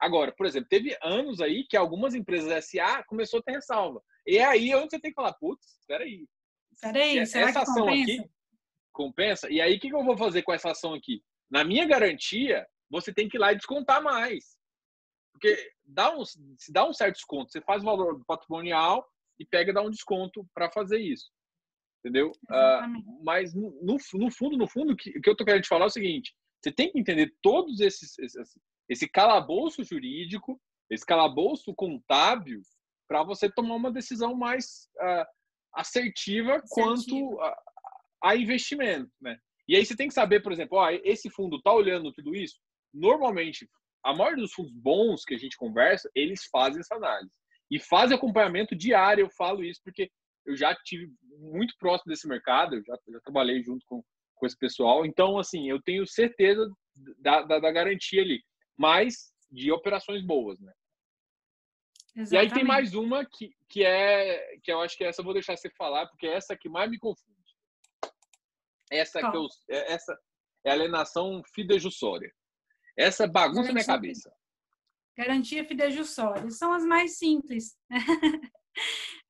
[0.00, 4.02] Agora, por exemplo, teve anos aí que algumas empresas SA começou a ter ressalva.
[4.26, 6.26] E é aí onde você tem que falar, putz, espera aí.
[6.80, 8.12] Peraí, essa ação compensa?
[8.12, 8.30] aqui
[8.92, 9.50] compensa?
[9.50, 11.22] E aí, o que, que eu vou fazer com essa ação aqui?
[11.50, 14.56] Na minha garantia, você tem que ir lá e descontar mais.
[15.32, 19.04] Porque dá um, se dá um certo desconto, você faz o valor patrimonial
[19.40, 21.30] e pega e dá um desconto para fazer isso.
[22.00, 22.30] Entendeu?
[22.50, 25.84] Uh, mas no, no, fundo, no fundo, o que, que eu tô querendo te falar
[25.84, 30.60] é o seguinte: você tem que entender todos esses, esse, esse calabouço jurídico,
[30.90, 32.60] esse calabouço contábil,
[33.12, 35.26] para você tomar uma decisão mais uh,
[35.74, 37.62] assertiva, quanto a,
[38.24, 39.36] a, investimento, né?
[39.68, 42.56] E aí você tem que saber, por exemplo, ó, esse fundo está olhando tudo isso.
[42.92, 43.68] Normalmente,
[44.02, 47.34] a maioria dos fundos bons que a gente conversa, eles fazem essa análise.
[47.70, 50.10] E fazem acompanhamento diário, eu falo isso porque
[50.46, 54.02] eu já tive muito próximo desse mercado, eu já, já trabalhei junto com,
[54.36, 55.04] com esse pessoal.
[55.04, 56.66] Então, assim, eu tenho certeza
[57.18, 58.42] da, da, da garantia ali,
[58.74, 60.72] mas de operações boas, né?
[62.14, 62.32] Exatamente.
[62.34, 65.32] E aí tem mais uma que, que é que eu acho que essa eu vou
[65.32, 67.32] deixar você falar, porque é essa que mais me confunde.
[68.90, 70.18] Essa que eu, é, essa
[70.64, 72.30] é a alienação fidejussória.
[72.96, 74.30] Essa bagunça na minha cabeça.
[75.16, 76.50] Garantia fidejussória.
[76.50, 77.76] São as mais simples.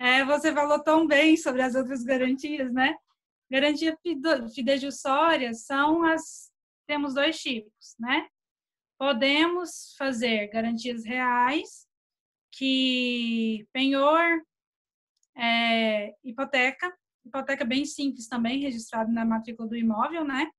[0.01, 2.97] é, você falou tão bem sobre as outras garantias, né?
[3.51, 3.97] Garantia
[4.53, 6.51] fidejussória são as.
[6.87, 8.29] Temos dois tipos, né?
[8.99, 11.87] Podemos fazer garantias reais,
[12.53, 14.43] que penhor,
[15.37, 16.95] é, hipoteca,
[17.25, 20.51] hipoteca bem simples também, registrado na matrícula do imóvel, né?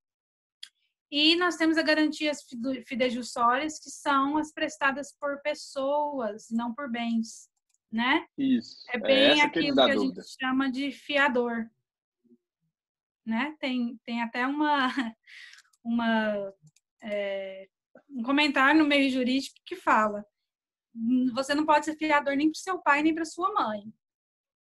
[1.11, 2.39] E nós temos as garantias
[2.87, 7.47] fidejussórias, que são as prestadas por pessoas, não por bens,
[7.91, 8.25] né?
[8.35, 8.83] Isso.
[8.91, 11.69] É bem é aquilo que, que a gente chama de fiador.
[13.23, 13.55] Né?
[13.59, 14.87] Tem, tem até uma,
[15.85, 16.53] uma
[17.03, 17.69] é,
[18.09, 20.25] um comentário no meio jurídico que fala
[21.33, 23.83] você não pode ser fiador nem para seu pai nem para sua mãe.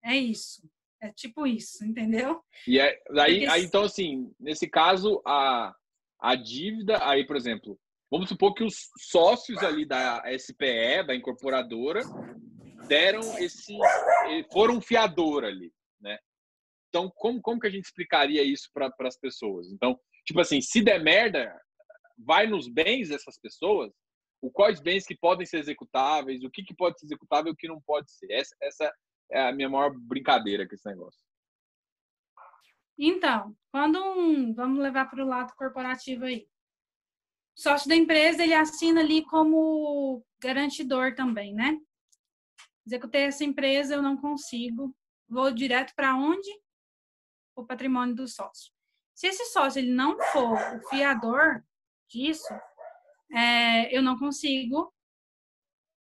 [0.05, 0.63] É isso.
[1.01, 2.41] É tipo isso, entendeu?
[2.67, 5.75] E é, aí, aí, então, assim, nesse caso, a,
[6.21, 7.77] a dívida, aí, por exemplo,
[8.09, 8.75] vamos supor que os
[9.11, 12.03] sócios ali da SPE, da incorporadora,
[12.87, 13.77] deram esse.
[14.53, 16.19] foram fiador ali, né?
[16.89, 19.73] Então, como, como que a gente explicaria isso para as pessoas?
[19.73, 21.53] Então, tipo assim, se der merda,
[22.17, 23.91] vai nos bens dessas pessoas,
[24.43, 27.57] o quais bens que podem ser executáveis, o que, que pode ser executável e o
[27.57, 28.31] que não pode ser.
[28.33, 28.93] Essa, essa
[29.31, 31.21] é a minha maior brincadeira com esse negócio.
[32.99, 36.49] Então, quando um, vamos levar para o lado corporativo aí,
[37.57, 41.79] o sócio da empresa ele assina ali como garantidor também, né?
[42.85, 44.95] Executei essa empresa, eu não consigo,
[45.29, 46.51] vou direto para onde?
[47.55, 48.73] O patrimônio do sócio.
[49.15, 51.63] Se esse sócio ele não for o fiador
[52.09, 52.53] disso,
[53.33, 54.93] é, eu não consigo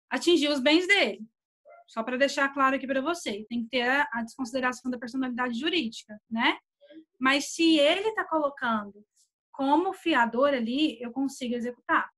[0.10, 1.26] atingir os bens dele.
[1.88, 5.60] Só para deixar claro aqui para você, tem que ter a, a desconsideração da personalidade
[5.60, 6.58] jurídica, né?
[7.20, 9.06] Mas se ele está colocando
[9.52, 12.10] como fiador ali, eu consigo executar.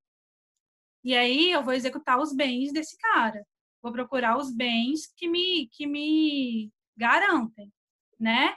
[1.04, 3.46] E aí eu vou executar os bens desse cara.
[3.82, 7.72] Vou procurar os bens que me que me garantem,
[8.20, 8.56] né?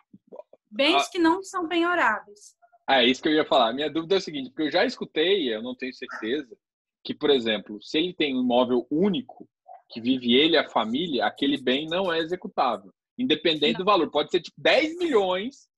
[0.70, 1.11] Bens ah.
[1.11, 2.55] que não são penhoráveis.
[2.87, 3.72] Ah, é isso que eu ia falar.
[3.72, 6.57] Minha dúvida é o seguinte, porque eu já escutei, eu não tenho certeza,
[7.05, 9.49] que, por exemplo, se ele tem um imóvel único,
[9.89, 12.93] que vive ele e a família, aquele bem não é executável.
[13.18, 13.78] Independente não.
[13.80, 14.11] do valor.
[14.11, 15.68] Pode ser tipo 10 milhões,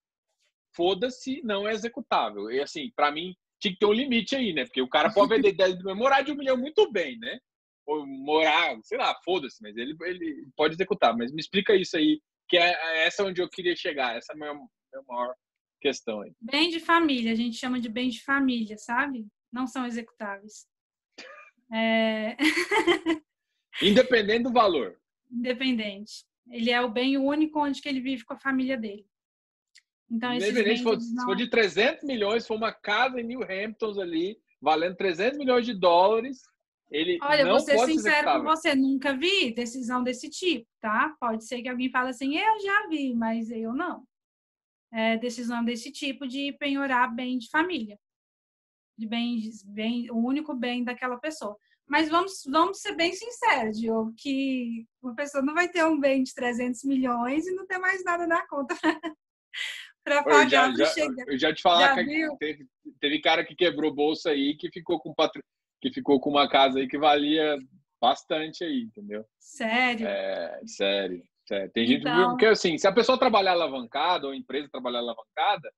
[0.75, 2.51] foda-se, não é executável.
[2.51, 4.65] E assim, para mim, tinha que ter um limite aí, né?
[4.65, 7.39] Porque o cara pode vender 10 milhões, morar de um milhão muito bem, né?
[7.87, 11.17] Ou morar, sei lá, foda-se, mas ele, ele pode executar.
[11.17, 14.35] Mas me explica isso aí, que é, é essa onde eu queria chegar, essa é
[14.35, 15.35] a minha, minha maior
[15.79, 16.33] questão aí.
[16.41, 19.27] Bem de família, a gente chama de bem de família, sabe?
[19.53, 20.67] Não são executáveis.
[21.73, 22.37] É...
[23.83, 24.99] Independente do valor.
[25.31, 26.25] Independente.
[26.51, 29.07] Ele é o bem único onde que ele vive com a família dele.
[30.11, 31.01] Então, Independente se for, não...
[31.01, 35.39] se for de 300 milhões, se for uma casa em New Hamptons ali, valendo 300
[35.39, 36.43] milhões de dólares,
[36.91, 41.15] ele Olha, não vou ser pode sincero com você, nunca vi decisão desse tipo, tá?
[41.21, 44.03] Pode ser que alguém fale assim, eu já vi, mas eu não
[44.93, 47.99] é, decisão desse tipo de penhorar bem de família,
[48.97, 51.57] de bem, bem, o único bem daquela pessoa.
[51.87, 56.23] Mas vamos, vamos ser bem sinceros, Diogo, que uma pessoa não vai ter um bem
[56.23, 58.75] de 300 milhões e não ter mais nada na conta
[60.05, 60.71] para pagar.
[60.71, 62.67] Eu já, já, eu já te falar já que teve,
[63.01, 65.43] teve, cara que quebrou bolsa aí que ficou com patro,
[65.81, 67.57] que ficou com uma casa aí que valia
[67.99, 69.25] bastante aí, entendeu?
[69.39, 70.07] Sério?
[70.07, 71.23] É, sério.
[71.51, 72.37] É, tem gente então...
[72.37, 75.73] que, assim, se a pessoa trabalhar alavancada ou a empresa trabalhar alavancada,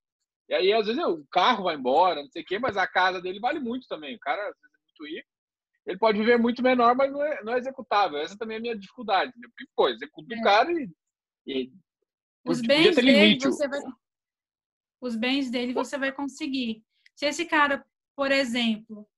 [0.49, 3.21] e aí às vezes o carro vai embora, não sei o quê, mas a casa
[3.21, 4.16] dele vale muito também.
[4.16, 5.29] O cara às vezes é muito rico.
[5.87, 8.18] Ele pode viver muito menor, mas não é, não é executável.
[8.18, 9.33] Essa também é a minha dificuldade.
[9.37, 9.49] Né?
[9.49, 10.39] Porque, pô, executa é.
[10.39, 10.91] o cara e.
[11.47, 11.73] e
[12.45, 13.81] Os bens dele você vai.
[15.01, 16.83] Os bens dele você vai conseguir.
[17.14, 17.85] Se esse cara,
[18.16, 19.09] por exemplo,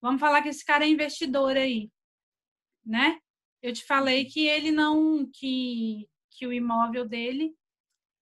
[0.00, 1.90] vamos falar que esse cara é investidor aí,
[2.84, 3.18] né?
[3.64, 7.56] Eu te falei que ele não que que o imóvel dele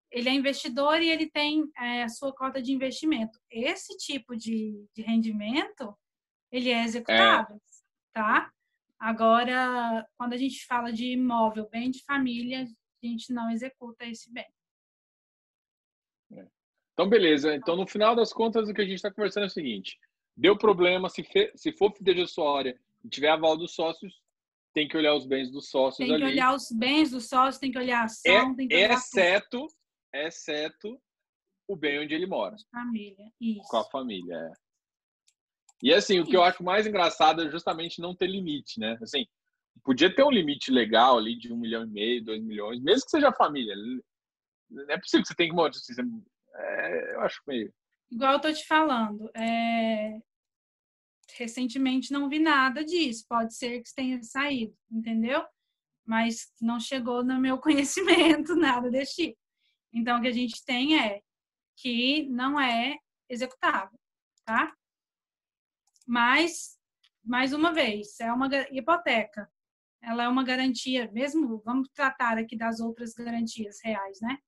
[0.09, 3.41] ele é investidor e ele tem é, a sua cota de investimento.
[3.51, 5.99] Esse tipo de, de rendimento
[6.51, 7.61] ele é executável, é.
[8.13, 8.53] tá?
[9.01, 14.31] Agora, quando a gente fala de imóvel, bem de família, a gente não executa esse
[14.31, 14.47] bem.
[16.35, 16.47] É.
[16.93, 17.57] Então, beleza.
[17.57, 19.99] Então, no final das contas, o que a gente está conversando é o seguinte:
[20.37, 24.23] deu problema, se, fe, se for fidejussória e tiver aval dos sócios,
[24.73, 26.19] tem que olhar os bens dos sócios ali.
[26.19, 28.75] Tem que olhar os bens dos sócios, tem que olhar a ação, é, tem que
[28.75, 29.73] olhar exceto, tudo.
[30.15, 31.01] exceto
[31.69, 32.57] o bem onde ele mora.
[32.71, 33.69] Família, isso.
[33.69, 34.53] Com a família, é.
[35.83, 38.97] E assim, o que eu acho mais engraçado é justamente não ter limite, né?
[39.03, 39.27] Assim,
[39.85, 43.11] podia ter um limite legal ali de um milhão e meio, dois milhões, mesmo que
[43.11, 43.75] seja família.
[44.71, 45.71] Não é possível que você tenha que montar.
[45.71, 46.23] Assim,
[46.55, 47.73] é, eu acho meio.
[48.11, 50.21] Igual eu tô te falando, é,
[51.37, 53.25] recentemente não vi nada disso.
[53.29, 55.45] Pode ser que tenha saído, entendeu?
[56.05, 59.39] Mas não chegou no meu conhecimento nada desse tipo.
[59.93, 61.21] Então, o que a gente tem é
[61.77, 62.97] que não é
[63.29, 63.99] executável,
[64.45, 64.75] tá?
[66.07, 66.79] Mas,
[67.25, 69.51] mais uma vez, é uma hipoteca.
[70.03, 74.39] Ela é uma garantia, mesmo, vamos tratar aqui das outras garantias reais, né?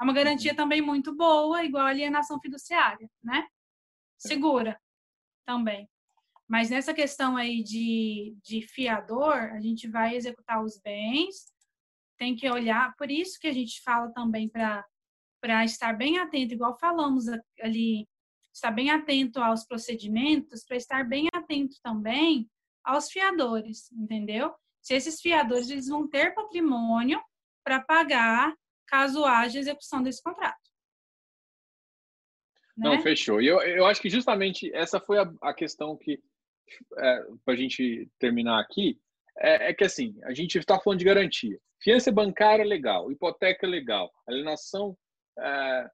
[0.00, 0.56] É uma garantia uhum.
[0.56, 3.46] também muito boa, igual a alienação fiduciária, né?
[4.18, 4.80] Segura
[5.44, 5.88] também.
[6.48, 11.52] Mas nessa questão aí de, de fiador, a gente vai executar os bens,
[12.18, 14.84] tem que olhar, por isso que a gente fala também para
[15.64, 17.26] estar bem atento, igual falamos
[17.60, 18.06] ali,
[18.52, 22.48] estar bem atento aos procedimentos, para estar bem atento também
[22.84, 24.54] aos fiadores, entendeu?
[24.82, 27.20] Se esses fiadores eles vão ter patrimônio
[27.64, 28.54] para pagar
[28.86, 30.60] caso haja execução desse contrato.
[32.76, 33.00] Não, né?
[33.00, 33.40] fechou.
[33.40, 36.22] E eu, eu acho que justamente essa foi a, a questão que
[36.98, 38.98] é, para a gente terminar aqui,
[39.38, 41.58] é, é, que assim, a gente está falando de garantia.
[41.80, 44.96] Fiança bancária legal, hipoteca legal, alienação
[45.38, 45.90] é,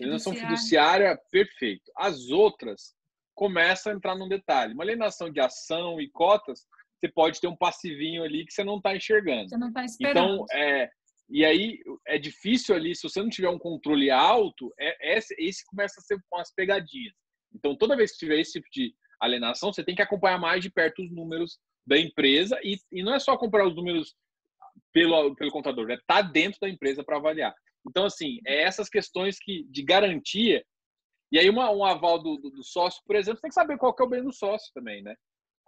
[0.00, 1.90] alienação fiduciária, perfeito.
[1.96, 2.94] As outras
[3.34, 4.74] começa a entrar num detalhe.
[4.74, 6.66] Uma alienação de ação e cotas,
[6.98, 9.48] você pode ter um passivinho ali que você não está enxergando.
[9.48, 10.44] Você não está esperando.
[10.44, 10.90] Então, é,
[11.28, 15.64] e aí é difícil ali, se você não tiver um controle alto, é, esse, esse
[15.66, 17.14] começa a ser com as pegadinhas.
[17.54, 20.70] Então, toda vez que tiver esse tipo de alienação, você tem que acompanhar mais de
[20.70, 24.14] perto os números da empresa e, e não é só acompanhar os números
[24.92, 27.54] pelo, pelo contador, é tá dentro da empresa para avaliar.
[27.88, 30.64] Então, assim, é essas questões que de garantia.
[31.30, 33.94] E aí, uma, um aval do, do, do sócio, por exemplo, tem que saber qual
[33.94, 35.14] que é o bem do sócio também, né?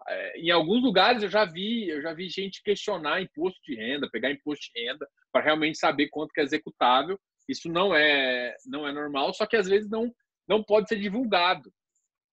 [0.09, 4.09] É, em alguns lugares eu já vi, eu já vi gente questionar imposto de renda,
[4.11, 7.19] pegar imposto de renda para realmente saber quanto que é executável.
[7.49, 10.13] Isso não é não é normal, só que às vezes não
[10.47, 11.71] não pode ser divulgado.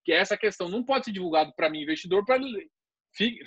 [0.06, 2.40] Que é essa questão não pode ser divulgado para mim investidor para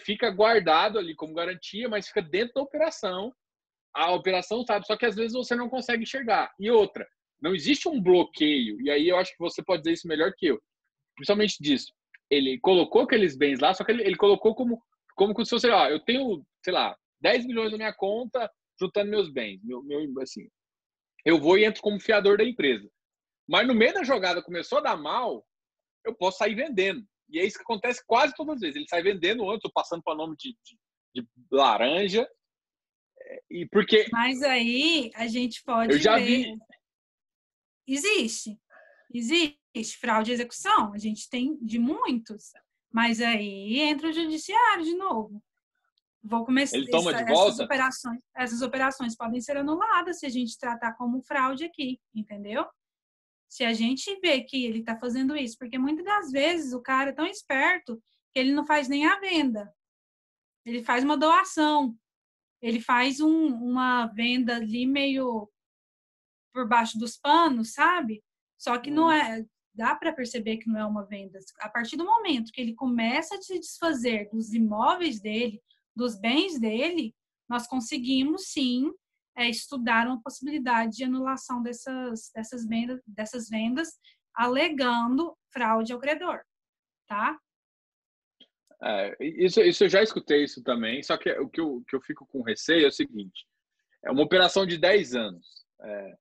[0.03, 3.33] fica guardado ali como garantia, mas fica dentro da operação.
[3.95, 6.53] A operação sabe, só que às vezes você não consegue enxergar.
[6.59, 7.07] E outra,
[7.41, 8.79] não existe um bloqueio.
[8.81, 10.61] E aí eu acho que você pode dizer isso melhor que eu.
[11.15, 11.91] Principalmente disso
[12.29, 14.81] ele colocou aqueles bens lá, só que ele, ele colocou como,
[15.15, 18.49] como se fosse, ó, eu tenho, sei lá, 10 milhões na minha conta,
[18.79, 20.47] juntando meus bens, meu, meu, assim,
[21.25, 22.89] eu vou e entro como fiador da empresa.
[23.47, 25.43] Mas no meio da jogada começou a dar mal,
[26.09, 27.05] eu posso sair vendendo.
[27.29, 28.75] E é isso que acontece quase todas as vezes.
[28.75, 30.77] Ele sai vendendo antes, ou passando para nome de, de,
[31.21, 32.27] de, laranja.
[33.21, 34.07] É, e porque.
[34.11, 35.93] Mas aí a gente pode.
[35.93, 36.25] Eu já ver...
[36.25, 36.57] vi.
[37.87, 38.59] Existe.
[39.13, 42.51] Existe fraude de execução, a gente tem de muitos,
[42.91, 45.41] mas aí entra o judiciário de novo.
[46.21, 46.77] Vou começar.
[46.77, 47.49] Ele toma essa, de volta?
[47.49, 52.65] Essas operações, essas operações podem ser anuladas se a gente tratar como fraude aqui, entendeu?
[53.49, 57.09] Se a gente vê que ele está fazendo isso, porque muitas das vezes o cara
[57.09, 58.01] é tão esperto
[58.31, 59.73] que ele não faz nem a venda,
[60.63, 61.97] ele faz uma doação,
[62.61, 65.49] ele faz um, uma venda ali meio
[66.53, 68.23] por baixo dos panos, sabe?
[68.57, 71.39] Só que não é, dá para perceber que não é uma venda.
[71.59, 75.61] A partir do momento que ele começa a se desfazer dos imóveis dele,
[75.95, 77.15] dos bens dele,
[77.47, 78.91] nós conseguimos sim
[79.39, 83.97] é, estudar uma possibilidade de anulação dessas, dessas, vendas, dessas vendas,
[84.35, 86.41] alegando fraude ao credor,
[87.07, 87.39] tá?
[88.83, 92.01] É, isso, isso eu já escutei isso também, só que o que eu, que eu
[92.01, 93.45] fico com receio é o seguinte:
[94.03, 95.65] é uma operação de 10 anos.
[95.81, 96.17] É,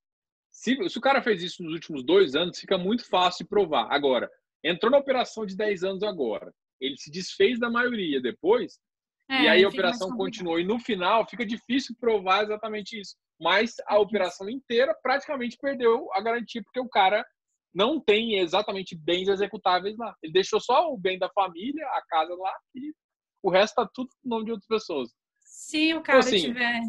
[0.52, 3.92] se, se o cara fez isso nos últimos dois anos, fica muito fácil de provar.
[3.92, 4.30] Agora,
[4.62, 8.78] entrou na operação de 10 anos agora, ele se desfez da maioria depois,
[9.30, 10.58] é, e aí a operação continuou.
[10.58, 13.14] E no final fica difícil provar exatamente isso.
[13.40, 17.24] Mas a operação inteira praticamente perdeu a garantia, porque o cara
[17.74, 20.14] não tem exatamente bens executáveis lá.
[20.22, 22.92] Ele deixou só o bem da família, a casa lá, e
[23.42, 25.10] o resto tá tudo no nome de outras pessoas.
[25.40, 26.80] Se o cara então, assim, tiver.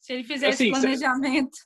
[0.00, 1.58] Se ele fizer assim, esse planejamento.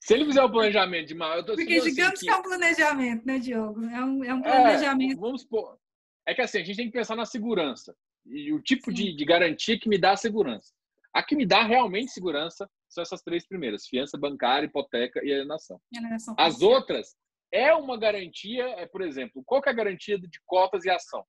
[0.00, 2.32] Se ele fizer o planejamento de mal, eu tô Porque assim digamos assim, que...
[2.32, 2.36] que...
[2.36, 3.84] é um planejamento, né, Diogo?
[3.84, 5.12] É um, é um é, planejamento.
[5.12, 5.78] É, vamos supor.
[6.26, 7.94] É que assim, a gente tem que pensar na segurança.
[8.28, 10.72] E o tipo de, de, garantia que me dá segurança.
[11.14, 15.80] A que me dá realmente segurança são essas três primeiras: fiança bancária, hipoteca e alienação.
[15.94, 17.16] alienação As outras
[17.52, 21.24] é uma garantia, é, por exemplo, qual que é a garantia de cotas e ação?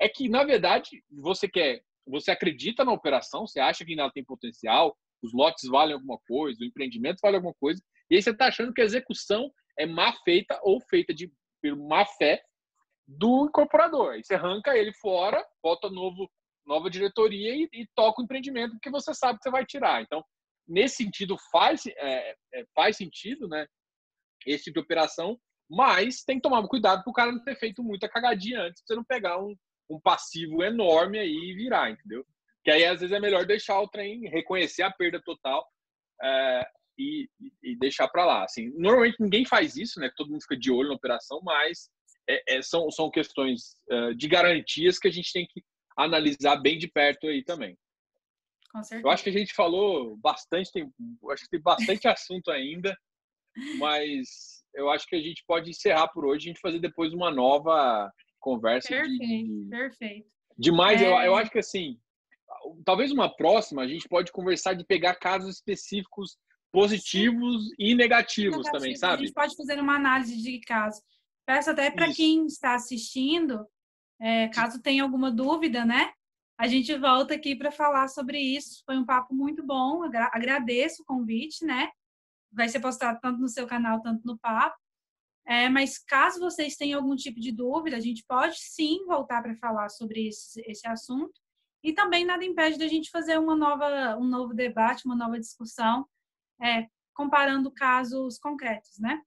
[0.00, 4.24] É que, na verdade, você quer, você acredita na operação, você acha que ela tem
[4.24, 8.46] potencial, os lotes valem alguma coisa, o empreendimento vale alguma coisa, e aí você está
[8.46, 11.30] achando que a execução é má feita ou feita de
[11.62, 12.42] por má fé
[13.06, 14.12] do incorporador.
[14.12, 16.30] Aí você arranca ele fora, bota novo,
[16.70, 20.02] nova diretoria e, e toca o empreendimento porque você sabe que você vai tirar.
[20.02, 20.24] Então,
[20.66, 23.66] nesse sentido, faz, é, é, faz sentido né,
[24.46, 25.36] esse tipo de operação,
[25.68, 28.94] mas tem que tomar cuidado para o cara não ter feito muita cagadinha antes, para
[28.94, 29.54] você não pegar um,
[29.90, 32.24] um passivo enorme aí e virar, entendeu?
[32.62, 35.66] Que aí, às vezes, é melhor deixar o trem, reconhecer a perda total,
[36.22, 36.66] é,
[36.98, 37.28] e,
[37.62, 38.44] e deixar para lá.
[38.44, 40.10] Assim, normalmente ninguém faz isso, né?
[40.16, 41.88] Todo mundo fica de olho na operação, mas
[42.28, 45.62] é, é, são, são questões uh, de garantias que a gente tem que
[45.96, 47.76] analisar bem de perto aí também.
[48.72, 49.06] Com certeza.
[49.06, 50.90] Eu acho que a gente falou bastante, tem,
[51.30, 52.96] acho que tem bastante assunto ainda,
[53.78, 57.30] mas eu acho que a gente pode encerrar por hoje, a gente fazer depois uma
[57.30, 58.88] nova conversa.
[58.88, 60.28] Perfeito, de, de, perfeito.
[60.56, 61.06] Demais, é...
[61.06, 61.98] eu, eu acho que assim,
[62.84, 66.36] talvez uma próxima a gente pode conversar de pegar casos específicos
[66.72, 67.74] positivos Sim.
[67.78, 68.72] e negativos Negativo.
[68.72, 69.24] também, sabe?
[69.24, 71.02] A gente pode fazer uma análise de caso.
[71.44, 73.66] Peço até para quem está assistindo,
[74.20, 76.12] é, caso tenha alguma dúvida, né?
[76.58, 78.82] A gente volta aqui para falar sobre isso.
[78.84, 80.02] Foi um papo muito bom.
[80.30, 81.90] Agradeço o convite, né?
[82.52, 84.76] Vai ser postado tanto no seu canal, tanto no papo.
[85.46, 89.56] É, mas caso vocês tenham algum tipo de dúvida, a gente pode sim voltar para
[89.56, 91.32] falar sobre esse, esse assunto.
[91.82, 96.06] E também nada impede da gente fazer uma nova, um novo debate, uma nova discussão
[96.60, 99.22] é, comparando casos concretos, né?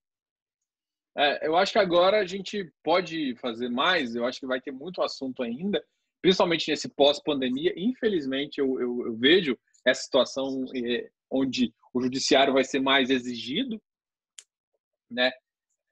[1.16, 4.72] É, eu acho que agora a gente pode fazer mais, eu acho que vai ter
[4.72, 5.84] muito assunto ainda,
[6.22, 7.74] principalmente nesse pós-pandemia.
[7.78, 13.82] Infelizmente, eu, eu, eu, vejo essa situação é, onde o judiciário vai ser mais exigido,
[15.10, 15.32] né?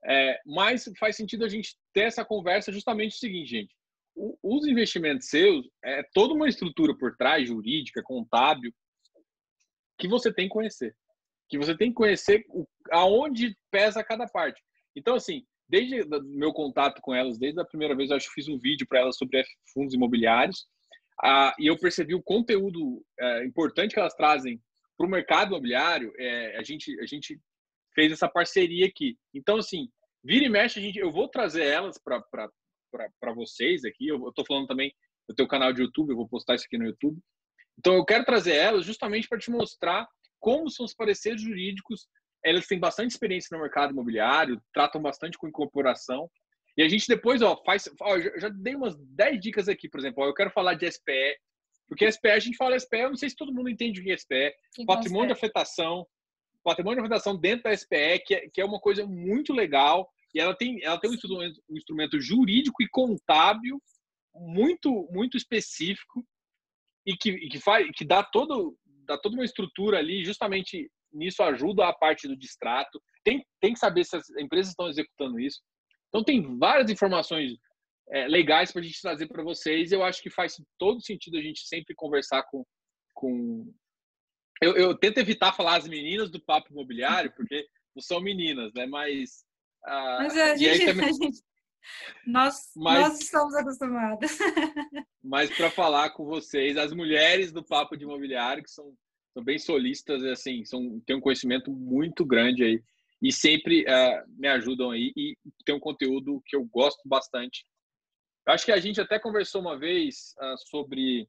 [0.03, 3.76] É, mas faz sentido a gente ter essa conversa justamente o seguinte, gente.
[4.15, 8.73] O, os investimentos seus é toda uma estrutura por trás, jurídica, contábil,
[9.99, 10.95] que você tem que conhecer.
[11.48, 14.60] Que você tem que conhecer o, aonde pesa cada parte.
[14.95, 18.47] Então, assim, desde meu contato com elas, desde a primeira vez, eu acho que fiz
[18.47, 19.43] um vídeo para elas sobre
[19.73, 20.68] fundos imobiliários,
[21.23, 24.59] ah, e eu percebi o conteúdo é, importante que elas trazem
[24.97, 26.11] para o mercado imobiliário.
[26.18, 27.39] É, a, gente, a gente
[27.93, 29.18] fez essa parceria aqui.
[29.34, 29.88] Então, assim,
[30.23, 34.07] vira e mexe, a gente, eu vou trazer elas para vocês aqui.
[34.07, 34.91] Eu estou falando também
[35.30, 37.19] do teu canal de YouTube, eu vou postar isso aqui no YouTube.
[37.77, 40.07] Então, eu quero trazer elas justamente para te mostrar
[40.39, 42.07] como são os pareceres jurídicos
[42.43, 46.30] elas têm bastante experiência no mercado imobiliário, tratam bastante com incorporação.
[46.77, 47.89] E a gente depois, ó, faz.
[47.99, 50.23] Ó, eu já dei umas 10 dicas aqui, por exemplo.
[50.23, 51.38] Ó, eu quero falar de SPE,
[51.88, 54.11] porque SPE, a gente fala SPE, eu não sei se todo mundo entende o que
[54.11, 54.53] é SPE.
[54.73, 56.07] Que patrimônio de afetação.
[56.63, 60.09] Patrimônio de afetação dentro da SPE, que é, que é uma coisa muito legal.
[60.34, 63.81] E ela tem, ela tem um instrumento, um instrumento jurídico e contábil
[64.34, 66.26] muito, muito específico
[67.05, 71.88] e que, que, faz, que dá, todo, dá toda uma estrutura ali justamente nisso ajuda
[71.88, 73.02] a parte do distrato.
[73.24, 75.60] Tem, tem que saber se as empresas estão executando isso.
[76.10, 77.54] Então, tem várias informações
[78.10, 79.92] é, legais para a gente trazer para vocês.
[79.92, 82.66] Eu acho que faz todo sentido a gente sempre conversar com.
[83.14, 83.74] com...
[84.62, 87.66] Eu, eu tento evitar falar as meninas do papo imobiliário, porque
[87.96, 88.86] não são meninas, né?
[88.86, 89.44] Mas.
[89.86, 91.10] Ah, Mas a gente, também...
[91.10, 91.42] a gente,
[92.26, 94.38] nós, mas, nós estamos acostumados.
[95.24, 98.94] mas para falar com vocês, as mulheres do Papo de Imobiliário, que são
[99.34, 102.84] são bem solistas, assim, são, têm um conhecimento muito grande aí
[103.22, 107.66] e sempre uh, me ajudam aí e tem um conteúdo que eu gosto bastante.
[108.48, 111.28] Acho que a gente até conversou uma vez uh, sobre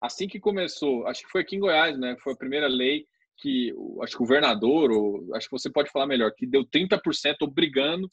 [0.00, 2.16] assim que começou, acho que foi aqui em Goiás, né?
[2.22, 3.06] Foi a primeira lei
[3.38, 3.72] que
[4.02, 8.10] acho que o governador, ou acho que você pode falar melhor, que deu 30% obrigando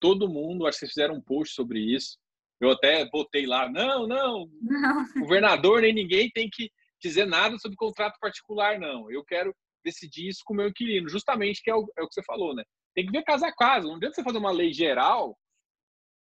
[0.00, 2.16] todo mundo, acho que vocês fizeram um post sobre isso.
[2.60, 5.04] Eu até botei lá, não, não, não.
[5.20, 9.10] governador nem ninguém tem que dizer nada sobre contrato particular, não.
[9.10, 9.54] Eu quero
[9.84, 12.54] decidir isso com o meu inquilino, justamente que é o, é o que você falou,
[12.54, 12.64] né?
[12.94, 15.38] Tem que ver casa a casa, não adianta você fazer uma lei geral,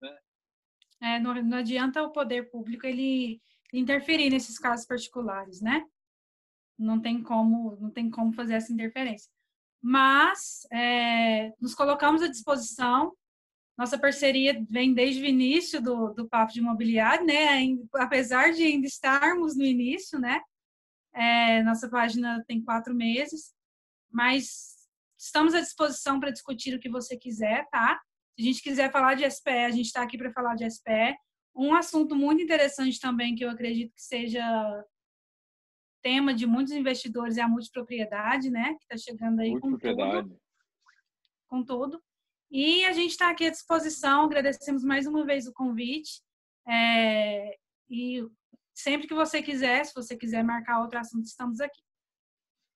[0.02, 0.18] né?
[1.02, 3.42] É, não, não adianta o poder público ele
[3.74, 5.84] interferir nesses casos particulares, né?
[6.78, 9.32] Não tem como, não tem como fazer essa interferência.
[9.82, 13.16] Mas é, nos colocamos à disposição.
[13.78, 17.64] Nossa parceria vem desde o início do, do Papo de Imobiliário, né?
[17.96, 20.42] Apesar de ainda estarmos no início, né?
[21.14, 23.54] É, nossa página tem quatro meses,
[24.12, 24.76] mas
[25.18, 28.00] estamos à disposição para discutir o que você quiser, tá?
[28.36, 31.18] Se a gente quiser falar de SPE, a gente está aqui para falar de SPE.
[31.56, 34.44] Um assunto muito interessante também, que eu acredito que seja
[36.04, 38.76] tema de muitos investidores, é a multipropriedade, né?
[38.76, 40.42] Que está chegando aí com tudo.
[41.48, 42.04] Com tudo.
[42.52, 46.22] E a gente está aqui à disposição, agradecemos mais uma vez o convite.
[46.68, 47.58] É,
[47.90, 48.26] e
[48.78, 51.82] sempre que você quiser, se você quiser marcar outro assunto, estamos aqui.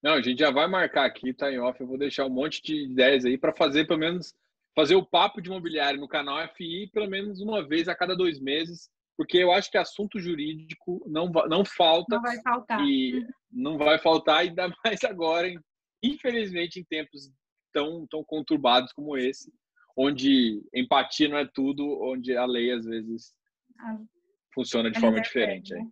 [0.02, 1.80] Não, a gente já vai marcar aqui, tá em off.
[1.80, 4.34] Eu vou deixar um monte de ideias aí para fazer pelo menos
[4.74, 8.40] fazer o papo de imobiliário no canal FI pelo menos uma vez a cada dois
[8.40, 12.16] meses, porque eu acho que assunto jurídico não, não falta.
[12.16, 12.80] Não vai faltar.
[12.80, 13.28] E uhum.
[13.52, 15.48] não vai faltar, ainda mais agora,
[16.02, 17.30] infelizmente, em tempos
[17.72, 19.52] tão, tão conturbados como esse,
[19.96, 23.32] onde empatia não é tudo, onde a lei às vezes
[23.78, 23.98] ah
[24.54, 25.74] funciona de forma diferente.
[25.74, 25.86] Né?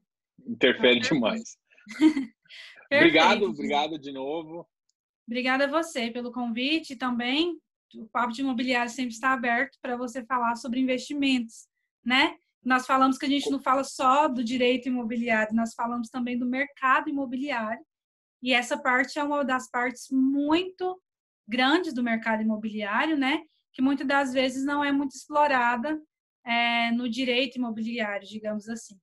[0.46, 1.56] Interfere demais.
[2.92, 4.66] obrigado, obrigado de novo.
[5.26, 7.56] Obrigada a você pelo convite também.
[7.94, 11.68] O Papo de Imobiliário sempre está aberto para você falar sobre investimentos,
[12.04, 12.36] né?
[12.64, 16.46] Nós falamos que a gente não fala só do direito imobiliário, nós falamos também do
[16.46, 17.84] mercado imobiliário.
[18.42, 21.00] E essa parte é uma das partes muito
[21.48, 23.42] grandes do mercado imobiliário, né?
[23.72, 26.00] Que muitas das vezes não é muito explorada
[26.44, 28.98] é, no direito imobiliário, digamos assim.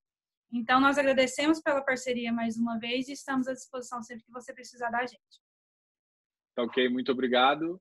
[0.51, 4.53] Então, nós agradecemos pela parceria mais uma vez e estamos à disposição sempre que você
[4.53, 5.41] precisar da gente.
[6.57, 7.79] Ok, muito obrigado.